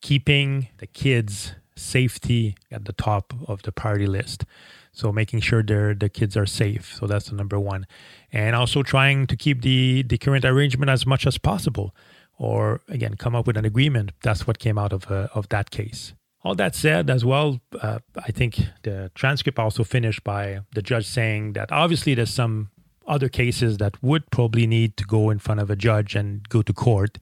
keeping 0.00 0.68
the 0.78 0.86
kids' 0.86 1.54
safety 1.76 2.56
at 2.70 2.84
the 2.84 2.92
top 2.92 3.32
of 3.46 3.62
the 3.62 3.72
priority 3.72 4.06
list. 4.06 4.44
So 4.92 5.10
making 5.10 5.40
sure 5.40 5.62
their 5.62 5.94
the 5.94 6.08
kids 6.08 6.36
are 6.36 6.44
safe. 6.46 6.94
So 6.94 7.06
that's 7.06 7.30
the 7.30 7.34
number 7.34 7.58
one. 7.58 7.86
And 8.30 8.54
also 8.54 8.82
trying 8.82 9.26
to 9.28 9.36
keep 9.36 9.62
the, 9.62 10.02
the 10.02 10.18
current 10.18 10.44
arrangement 10.44 10.90
as 10.90 11.06
much 11.06 11.26
as 11.26 11.38
possible. 11.38 11.94
Or 12.38 12.80
again, 12.88 13.14
come 13.14 13.34
up 13.34 13.46
with 13.46 13.56
an 13.56 13.64
agreement. 13.64 14.12
That's 14.22 14.46
what 14.46 14.58
came 14.58 14.76
out 14.76 14.92
of, 14.92 15.10
uh, 15.10 15.28
of 15.34 15.48
that 15.48 15.70
case. 15.70 16.12
All 16.44 16.56
that 16.56 16.74
said, 16.74 17.08
as 17.08 17.24
well, 17.24 17.60
uh, 17.80 18.00
I 18.16 18.32
think 18.32 18.60
the 18.82 19.12
transcript 19.14 19.58
also 19.58 19.84
finished 19.84 20.24
by 20.24 20.60
the 20.74 20.82
judge 20.82 21.06
saying 21.06 21.52
that 21.52 21.70
obviously 21.70 22.14
there's 22.14 22.34
some 22.34 22.70
other 23.06 23.28
cases 23.28 23.78
that 23.78 24.02
would 24.02 24.28
probably 24.30 24.66
need 24.66 24.96
to 24.96 25.04
go 25.04 25.30
in 25.30 25.38
front 25.38 25.60
of 25.60 25.70
a 25.70 25.76
judge 25.76 26.16
and 26.16 26.48
go 26.48 26.62
to 26.62 26.72
court. 26.72 27.18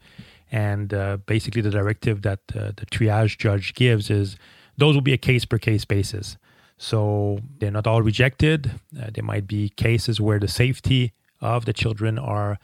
And 0.51 0.93
uh, 0.95 1.19
basically, 1.27 1.61
the 1.63 1.71
directive 1.71 2.23
that 2.23 2.41
uh, 2.55 2.73
the 2.77 2.87
triage 2.87 3.37
judge 3.39 3.75
gives 3.75 4.11
is 4.11 4.37
those 4.79 4.95
will 4.95 5.03
be 5.03 5.13
a 5.13 5.19
case 5.19 5.45
per 5.45 5.59
case 5.59 5.85
basis. 5.85 6.37
So 6.79 7.41
they're 7.59 7.71
not 7.71 7.87
all 7.87 8.03
rejected. 8.03 8.73
Uh, 8.99 9.11
there 9.13 9.23
might 9.23 9.47
be 9.47 9.69
cases 9.69 10.19
where 10.19 10.39
the 10.39 10.49
safety 10.49 11.13
of 11.43 11.67
the 11.67 11.75
children 11.75 12.19
are 12.19 12.59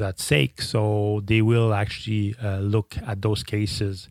at 0.00 0.20
stake. 0.20 0.62
So 0.62 1.20
they 1.24 1.42
will 1.42 1.74
actually 1.74 2.36
uh, 2.42 2.58
look 2.58 2.96
at 3.06 3.22
those 3.22 3.42
cases 3.42 4.08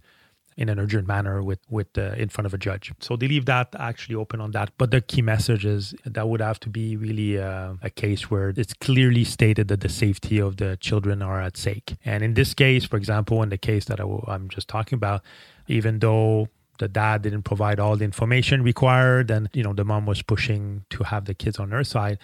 in 0.58 0.70
an 0.70 0.80
urgent 0.80 1.08
manner 1.08 1.44
with 1.44 1.60
with 1.70 1.98
uh, 1.98 2.14
in 2.18 2.30
front 2.30 2.46
of 2.46 2.54
a 2.54 2.58
judge. 2.58 2.94
So 3.00 3.16
they 3.16 3.28
leave 3.28 3.46
that 3.46 3.76
actually 3.78 4.16
open 4.16 4.40
on 4.40 4.52
that. 4.52 4.72
But 4.78 4.92
the 4.92 5.02
key 5.02 5.22
message 5.22 5.66
is 5.66 5.94
that 6.06 6.30
would 6.30 6.42
have 6.42 6.60
to 6.62 6.70
be 6.70 6.96
really 6.96 7.40
uh, 7.40 7.74
a 7.82 7.90
case 7.90 8.30
where 8.32 8.54
it's 8.56 8.74
clearly 8.74 9.24
stated 9.24 9.68
that 9.68 9.82
the 9.82 9.90
safety 9.90 10.40
of 10.40 10.58
the 10.58 10.78
children 10.78 11.22
are 11.22 11.42
at 11.42 11.58
stake. 11.58 11.98
And 12.06 12.24
in 12.24 12.34
this 12.36 12.54
case, 12.54 12.86
for 12.86 12.98
example, 12.98 13.44
in 13.44 13.50
the 13.50 13.58
case 13.58 13.86
that 13.86 14.00
i 14.00 14.04
w- 14.04 14.24
I'm 14.28 14.48
just 14.50 14.68
talking 14.68 14.96
about, 14.96 15.22
even 15.68 16.00
though 16.00 16.48
the 16.80 16.88
dad 16.88 17.22
didn't 17.22 17.44
provide 17.44 17.80
all 17.80 17.96
the 17.96 18.06
information 18.06 18.62
required 18.64 19.32
and 19.32 19.50
you 19.54 19.64
know 19.64 19.74
the 19.74 19.86
mom 19.86 20.06
was 20.06 20.22
pushing 20.22 20.84
to 20.90 21.04
have 21.04 21.26
the 21.26 21.34
kids 21.34 21.58
on 21.58 21.72
her 21.72 21.84
side 21.84 22.18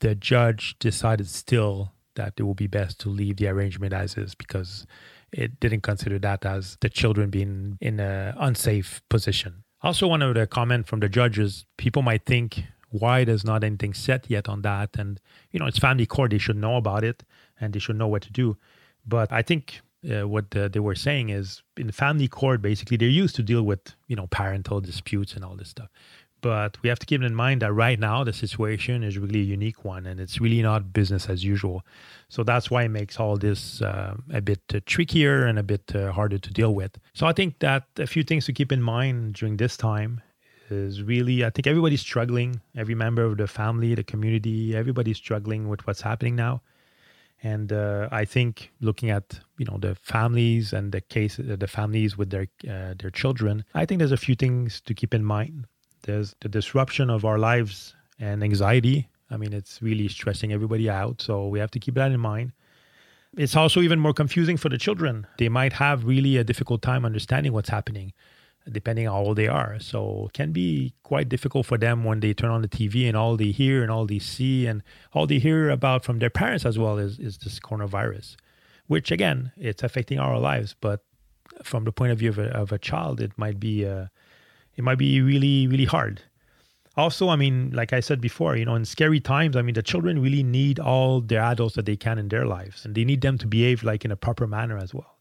the 0.00 0.14
judge 0.14 0.76
decided 0.78 1.26
still 1.28 1.92
that 2.14 2.34
it 2.36 2.42
would 2.42 2.56
be 2.56 2.66
best 2.66 3.00
to 3.00 3.08
leave 3.08 3.36
the 3.36 3.48
arrangement 3.48 3.92
as 3.92 4.16
is 4.16 4.34
because 4.34 4.86
it 5.36 5.60
didn't 5.60 5.82
consider 5.82 6.18
that 6.20 6.46
as 6.46 6.76
the 6.80 6.88
children 6.88 7.30
being 7.30 7.76
in 7.80 7.98
an 8.00 8.34
unsafe 8.38 9.02
position. 9.08 9.64
Also, 9.82 10.06
one 10.06 10.22
of 10.22 10.34
the 10.34 10.46
comment 10.46 10.86
from 10.86 11.00
the 11.00 11.08
judges, 11.08 11.66
people 11.76 12.02
might 12.02 12.24
think, 12.24 12.64
why 12.90 13.24
there's 13.24 13.44
not 13.44 13.64
anything 13.64 13.92
set 13.92 14.30
yet 14.30 14.48
on 14.48 14.62
that? 14.62 14.90
And, 14.96 15.20
you 15.50 15.58
know, 15.58 15.66
it's 15.66 15.78
family 15.78 16.06
court, 16.06 16.30
they 16.30 16.38
should 16.38 16.56
know 16.56 16.76
about 16.76 17.02
it 17.04 17.24
and 17.60 17.72
they 17.72 17.80
should 17.80 17.96
know 17.96 18.06
what 18.06 18.22
to 18.22 18.32
do. 18.32 18.56
But 19.04 19.32
I 19.32 19.42
think 19.42 19.82
uh, 20.08 20.28
what 20.28 20.52
the, 20.52 20.68
they 20.68 20.80
were 20.80 20.94
saying 20.94 21.30
is 21.30 21.62
in 21.76 21.90
family 21.90 22.28
court, 22.28 22.62
basically, 22.62 22.96
they're 22.96 23.08
used 23.08 23.34
to 23.36 23.42
deal 23.42 23.62
with, 23.62 23.94
you 24.06 24.16
know, 24.16 24.28
parental 24.28 24.80
disputes 24.80 25.34
and 25.34 25.44
all 25.44 25.56
this 25.56 25.70
stuff. 25.70 25.88
But 26.44 26.76
we 26.82 26.90
have 26.90 26.98
to 26.98 27.06
keep 27.06 27.22
in 27.22 27.34
mind 27.34 27.62
that 27.62 27.72
right 27.72 27.98
now 27.98 28.22
the 28.22 28.34
situation 28.34 29.02
is 29.02 29.16
really 29.16 29.40
a 29.40 29.44
unique 29.58 29.82
one 29.82 30.04
and 30.04 30.20
it's 30.20 30.42
really 30.42 30.60
not 30.60 30.92
business 30.92 31.30
as 31.30 31.42
usual. 31.42 31.86
So 32.28 32.42
that's 32.44 32.70
why 32.70 32.82
it 32.82 32.90
makes 32.90 33.18
all 33.18 33.38
this 33.38 33.80
uh, 33.80 34.14
a 34.30 34.42
bit 34.42 34.60
uh, 34.74 34.80
trickier 34.84 35.46
and 35.46 35.58
a 35.58 35.62
bit 35.62 35.96
uh, 35.96 36.12
harder 36.12 36.36
to 36.36 36.52
deal 36.52 36.74
with. 36.74 36.98
So 37.14 37.26
I 37.26 37.32
think 37.32 37.60
that 37.60 37.84
a 37.98 38.06
few 38.06 38.22
things 38.22 38.44
to 38.44 38.52
keep 38.52 38.72
in 38.72 38.82
mind 38.82 39.36
during 39.36 39.56
this 39.56 39.78
time 39.78 40.20
is 40.68 41.02
really, 41.02 41.46
I 41.46 41.48
think 41.48 41.66
everybody's 41.66 42.02
struggling. 42.02 42.60
Every 42.76 42.94
member 42.94 43.22
of 43.22 43.38
the 43.38 43.46
family, 43.46 43.94
the 43.94 44.04
community, 44.04 44.76
everybody's 44.76 45.16
struggling 45.16 45.70
with 45.70 45.86
what's 45.86 46.02
happening 46.02 46.36
now. 46.36 46.60
And 47.42 47.72
uh, 47.72 48.10
I 48.12 48.26
think 48.26 48.70
looking 48.82 49.08
at 49.08 49.40
you 49.56 49.64
know 49.64 49.78
the 49.78 49.94
families 49.94 50.74
and 50.74 50.92
the 50.92 51.00
case, 51.00 51.36
the 51.38 51.66
families 51.66 52.18
with 52.18 52.28
their 52.28 52.48
uh, 52.68 52.92
their 52.98 53.10
children, 53.10 53.64
I 53.74 53.86
think 53.86 54.00
there's 54.00 54.12
a 54.12 54.26
few 54.26 54.34
things 54.34 54.82
to 54.82 54.92
keep 54.92 55.14
in 55.14 55.24
mind. 55.24 55.66
There's 56.04 56.34
the 56.40 56.48
disruption 56.48 57.10
of 57.10 57.24
our 57.24 57.38
lives 57.38 57.94
and 58.18 58.44
anxiety. 58.44 59.08
I 59.30 59.36
mean, 59.36 59.52
it's 59.52 59.82
really 59.82 60.08
stressing 60.08 60.52
everybody 60.52 60.88
out. 60.88 61.20
So 61.20 61.48
we 61.48 61.58
have 61.58 61.70
to 61.72 61.80
keep 61.80 61.94
that 61.94 62.12
in 62.12 62.20
mind. 62.20 62.52
It's 63.36 63.56
also 63.56 63.80
even 63.80 63.98
more 63.98 64.12
confusing 64.12 64.56
for 64.56 64.68
the 64.68 64.78
children. 64.78 65.26
They 65.38 65.48
might 65.48 65.72
have 65.74 66.04
really 66.04 66.36
a 66.36 66.44
difficult 66.44 66.82
time 66.82 67.04
understanding 67.04 67.52
what's 67.52 67.70
happening, 67.70 68.12
depending 68.70 69.08
on 69.08 69.14
how 69.14 69.20
old 69.22 69.36
they 69.36 69.48
are. 69.48 69.80
So 69.80 70.26
it 70.26 70.34
can 70.34 70.52
be 70.52 70.94
quite 71.02 71.28
difficult 71.28 71.66
for 71.66 71.78
them 71.78 72.04
when 72.04 72.20
they 72.20 72.32
turn 72.32 72.50
on 72.50 72.62
the 72.62 72.68
TV 72.68 73.08
and 73.08 73.16
all 73.16 73.36
they 73.36 73.50
hear 73.50 73.82
and 73.82 73.90
all 73.90 74.06
they 74.06 74.20
see 74.20 74.66
and 74.66 74.82
all 75.14 75.26
they 75.26 75.38
hear 75.38 75.70
about 75.70 76.04
from 76.04 76.20
their 76.20 76.30
parents 76.30 76.64
as 76.64 76.78
well 76.78 76.98
is, 76.98 77.18
is 77.18 77.38
this 77.38 77.58
coronavirus, 77.58 78.36
which 78.86 79.10
again, 79.10 79.50
it's 79.56 79.82
affecting 79.82 80.18
our 80.20 80.38
lives. 80.38 80.76
But 80.80 81.02
from 81.62 81.84
the 81.84 81.92
point 81.92 82.12
of 82.12 82.18
view 82.18 82.28
of 82.28 82.38
a, 82.38 82.50
of 82.50 82.70
a 82.70 82.78
child, 82.78 83.20
it 83.20 83.32
might 83.36 83.58
be 83.58 83.82
a, 83.82 84.10
it 84.76 84.84
might 84.84 84.98
be 84.98 85.20
really, 85.20 85.66
really 85.66 85.84
hard. 85.84 86.22
Also, 86.96 87.28
I 87.28 87.36
mean, 87.36 87.70
like 87.72 87.92
I 87.92 88.00
said 88.00 88.20
before, 88.20 88.56
you 88.56 88.64
know, 88.64 88.76
in 88.76 88.84
scary 88.84 89.18
times, 89.18 89.56
I 89.56 89.62
mean, 89.62 89.74
the 89.74 89.82
children 89.82 90.22
really 90.22 90.44
need 90.44 90.78
all 90.78 91.20
the 91.20 91.36
adults 91.36 91.74
that 91.74 91.86
they 91.86 91.96
can 91.96 92.18
in 92.18 92.28
their 92.28 92.46
lives, 92.46 92.84
and 92.84 92.94
they 92.94 93.04
need 93.04 93.20
them 93.20 93.36
to 93.38 93.46
behave 93.48 93.82
like 93.82 94.04
in 94.04 94.12
a 94.12 94.16
proper 94.16 94.46
manner 94.46 94.78
as 94.78 94.94
well. 94.94 95.18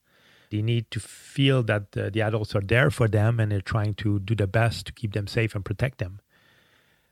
They 0.52 0.62
need 0.62 0.92
to 0.92 1.00
feel 1.00 1.64
that 1.64 1.94
the, 1.94 2.12
the 2.12 2.22
adults 2.22 2.56
are 2.56 2.62
there 2.62 2.92
for 2.92 3.08
them 3.08 3.40
and 3.40 3.52
they're 3.52 3.62
trying 3.62 3.96
to 3.96 4.20
do 4.20 4.36
the 4.36 4.46
best 4.46 4.86
to 4.86 4.94
keep 4.94 5.14
them 5.14 5.26
safe 5.26 5.56
and 5.56 5.66
protect 5.66 5.98
them. 5.98 6.20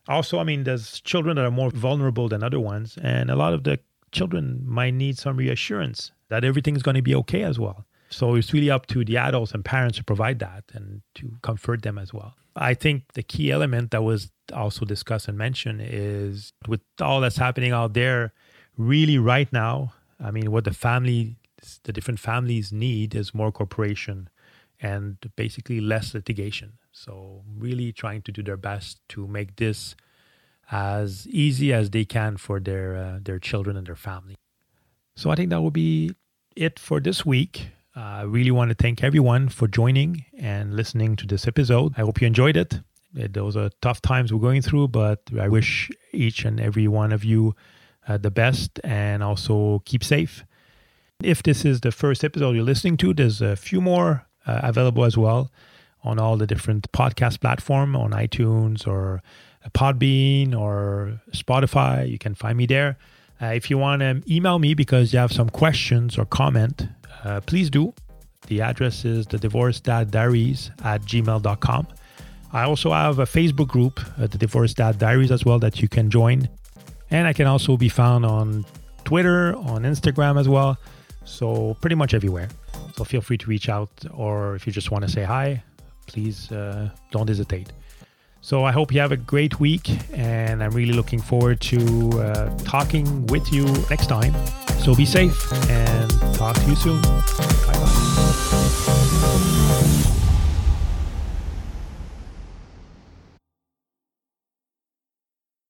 Also, 0.08 0.38
I 0.38 0.44
mean, 0.44 0.64
there's 0.64 1.02
children 1.02 1.38
that 1.38 1.46
are 1.46 1.52
more 1.52 1.72
vulnerable 1.72 2.30
than 2.30 2.44
other 2.44 2.60
ones, 2.60 3.00
and 3.02 3.32
a 3.32 3.36
lot 3.36 3.54
of 3.54 3.64
the 3.64 3.80
children 4.12 4.62
might 4.64 4.94
need 4.94 5.18
some 5.18 5.38
reassurance 5.38 6.12
that 6.30 6.44
everything's 6.44 6.84
going 6.84 6.96
to 6.96 7.02
be 7.02 7.16
okay 7.16 7.42
as 7.42 7.58
well 7.58 7.86
So 8.12 8.36
it's 8.36 8.54
really 8.54 8.70
up 8.70 8.88
to 8.88 9.06
the 9.06 9.18
adults 9.18 9.54
and 9.54 9.64
parents 9.64 9.98
to 9.98 10.04
provide 10.04 10.40
that 10.40 10.66
and 10.74 11.02
to 11.16 11.32
comfort 11.42 11.82
them 11.82 11.98
as 11.98 12.14
well. 12.14 12.36
I 12.56 12.74
think 12.74 13.14
the 13.14 13.24
key 13.24 13.52
element 13.52 13.92
that 13.92 14.04
was 14.04 14.30
also 14.54 14.86
discussed 14.86 15.30
and 15.30 15.38
mentioned 15.38 15.82
is 15.82 16.52
with 16.68 16.82
all 17.00 17.22
that's 17.22 17.38
happening 17.38 17.72
out 17.72 17.94
there, 17.94 18.34
really 18.78 19.18
right 19.18 19.52
now, 19.54 19.94
I 20.20 20.32
mean, 20.32 20.52
what 20.52 20.66
the 20.66 20.74
family, 20.74 21.38
the 21.84 21.94
different 21.94 22.20
families 22.20 22.74
need 22.74 23.16
is 23.16 23.34
more 23.34 23.52
cooperation 23.52 24.30
and 24.82 25.18
basically 25.38 25.80
less 25.80 26.14
litigation. 26.14 26.74
So, 26.92 27.44
really 27.58 27.94
trying 27.94 28.22
to 28.24 28.32
do 28.32 28.44
their 28.44 28.58
best 28.58 29.00
to 29.10 29.28
make 29.28 29.56
this 29.56 29.96
as 30.72 31.26
easy 31.28 31.72
as 31.72 31.90
they 31.92 32.04
can 32.04 32.36
for 32.38 32.60
their 32.60 32.98
uh, 32.98 33.20
their 33.22 33.40
children 33.40 33.78
and 33.78 33.88
their 33.88 33.96
family. 33.96 34.36
So, 35.16 35.30
I 35.30 35.36
think 35.36 35.52
that 35.52 35.62
will 35.62 35.72
be 35.72 36.14
it 36.56 36.78
for 36.78 37.00
this 37.00 37.26
week. 37.26 37.70
Uh, 37.96 38.00
I 38.00 38.22
really 38.22 38.52
want 38.52 38.70
to 38.70 38.76
thank 38.76 39.04
everyone 39.04 39.50
for 39.50 39.68
joining 39.68 40.24
and 40.38 40.76
listening 40.76 41.18
to 41.18 41.28
this 41.28 41.46
episode. 41.46 41.94
I 41.98 42.02
hope 42.02 42.22
you 42.22 42.28
enjoyed 42.28 42.56
it. 42.56 42.80
Those 43.14 43.58
are 43.58 43.70
tough 43.82 44.02
times 44.02 44.32
we're 44.32 44.40
going 44.40 44.62
through, 44.62 44.88
but 44.90 45.20
I 45.38 45.50
wish 45.50 45.92
each 46.14 46.46
and 46.46 46.62
every 46.62 46.88
one 46.88 47.12
of 47.12 47.26
you 47.26 47.54
uh, 48.08 48.18
the 48.18 48.32
best 48.32 48.80
and 48.86 49.22
also 49.22 49.82
keep 49.84 50.06
safe. 50.06 50.46
If 51.22 51.44
this 51.44 51.66
is 51.66 51.82
the 51.82 51.92
first 51.92 52.24
episode 52.24 52.56
you're 52.56 52.64
listening 52.64 52.96
to, 52.98 53.14
there's 53.14 53.42
a 53.42 53.58
few 53.58 53.82
more 53.82 54.26
uh, 54.48 54.62
available 54.64 55.04
as 55.04 55.18
well 55.18 55.52
on 56.04 56.18
all 56.18 56.38
the 56.38 56.48
different 56.48 56.90
podcast 56.94 57.42
platform 57.42 57.96
on 57.96 58.12
iTunes 58.12 58.88
or 58.88 59.22
Podbean 59.74 60.58
or 60.58 61.22
Spotify. 61.32 62.10
You 62.10 62.18
can 62.18 62.36
find 62.36 62.58
me 62.58 62.66
there. 62.66 62.98
Uh, 63.42 63.48
if 63.48 63.70
you 63.70 63.78
want 63.78 64.00
to 64.00 64.22
email 64.34 64.60
me 64.60 64.74
because 64.74 65.12
you 65.12 65.20
have 65.20 65.34
some 65.34 65.50
questions 65.50 66.18
or 66.18 66.26
comment, 66.26 66.88
uh, 67.24 67.42
please 67.42 67.70
do. 67.70 67.94
The 68.48 68.62
address 68.62 69.06
is 69.06 69.28
the 69.28 69.38
divorce 69.38 69.80
dad 69.80 70.12
diaries 70.12 70.72
at 70.84 71.02
gmail.com. 71.02 71.88
I 72.54 72.64
also 72.64 72.92
have 72.92 73.20
a 73.20 73.26
Facebook 73.26 73.68
group, 73.68 74.00
uh, 74.20 74.28
the 74.28 74.38
Divorce 74.38 74.74
Dad 74.74 75.00
Diaries, 75.00 75.32
as 75.32 75.46
well, 75.46 75.58
that 75.60 75.82
you 75.82 75.88
can 75.88 76.10
join. 76.10 76.50
And 77.10 77.28
I 77.28 77.34
can 77.34 77.48
also 77.48 77.78
be 77.78 77.88
found 77.88 78.26
on 78.26 78.66
Twitter, 79.06 79.56
on 79.56 79.84
Instagram 79.84 80.40
as 80.40 80.50
well. 80.50 80.78
So, 81.24 81.78
pretty 81.80 81.96
much 81.96 82.14
everywhere. 82.14 82.50
So, 82.96 83.04
feel 83.06 83.22
free 83.22 83.38
to 83.38 83.48
reach 83.48 83.70
out, 83.70 83.90
or 84.14 84.56
if 84.56 84.68
you 84.68 84.74
just 84.74 84.92
want 84.92 85.06
to 85.06 85.10
say 85.10 85.24
hi, 85.24 85.64
please 86.08 86.52
uh, 86.52 86.90
don't 87.12 87.28
hesitate. 87.28 87.72
So, 88.42 88.66
I 88.66 88.72
hope 88.74 88.94
you 88.94 89.00
have 89.00 89.14
a 89.14 89.18
great 89.18 89.60
week, 89.60 89.90
and 90.14 90.62
I'm 90.62 90.72
really 90.72 90.94
looking 90.94 91.22
forward 91.22 91.62
to 91.62 91.80
uh, 92.20 92.58
talking 92.60 93.28
with 93.28 93.54
you 93.54 93.64
next 93.90 94.08
time. 94.08 94.34
So, 94.84 94.96
be 94.96 95.06
safe 95.06 95.52
and 95.70 96.10
talk 96.34 96.56
to 96.56 96.66
you 96.68 96.76
soon. 96.76 97.02
Bye. 97.02 97.81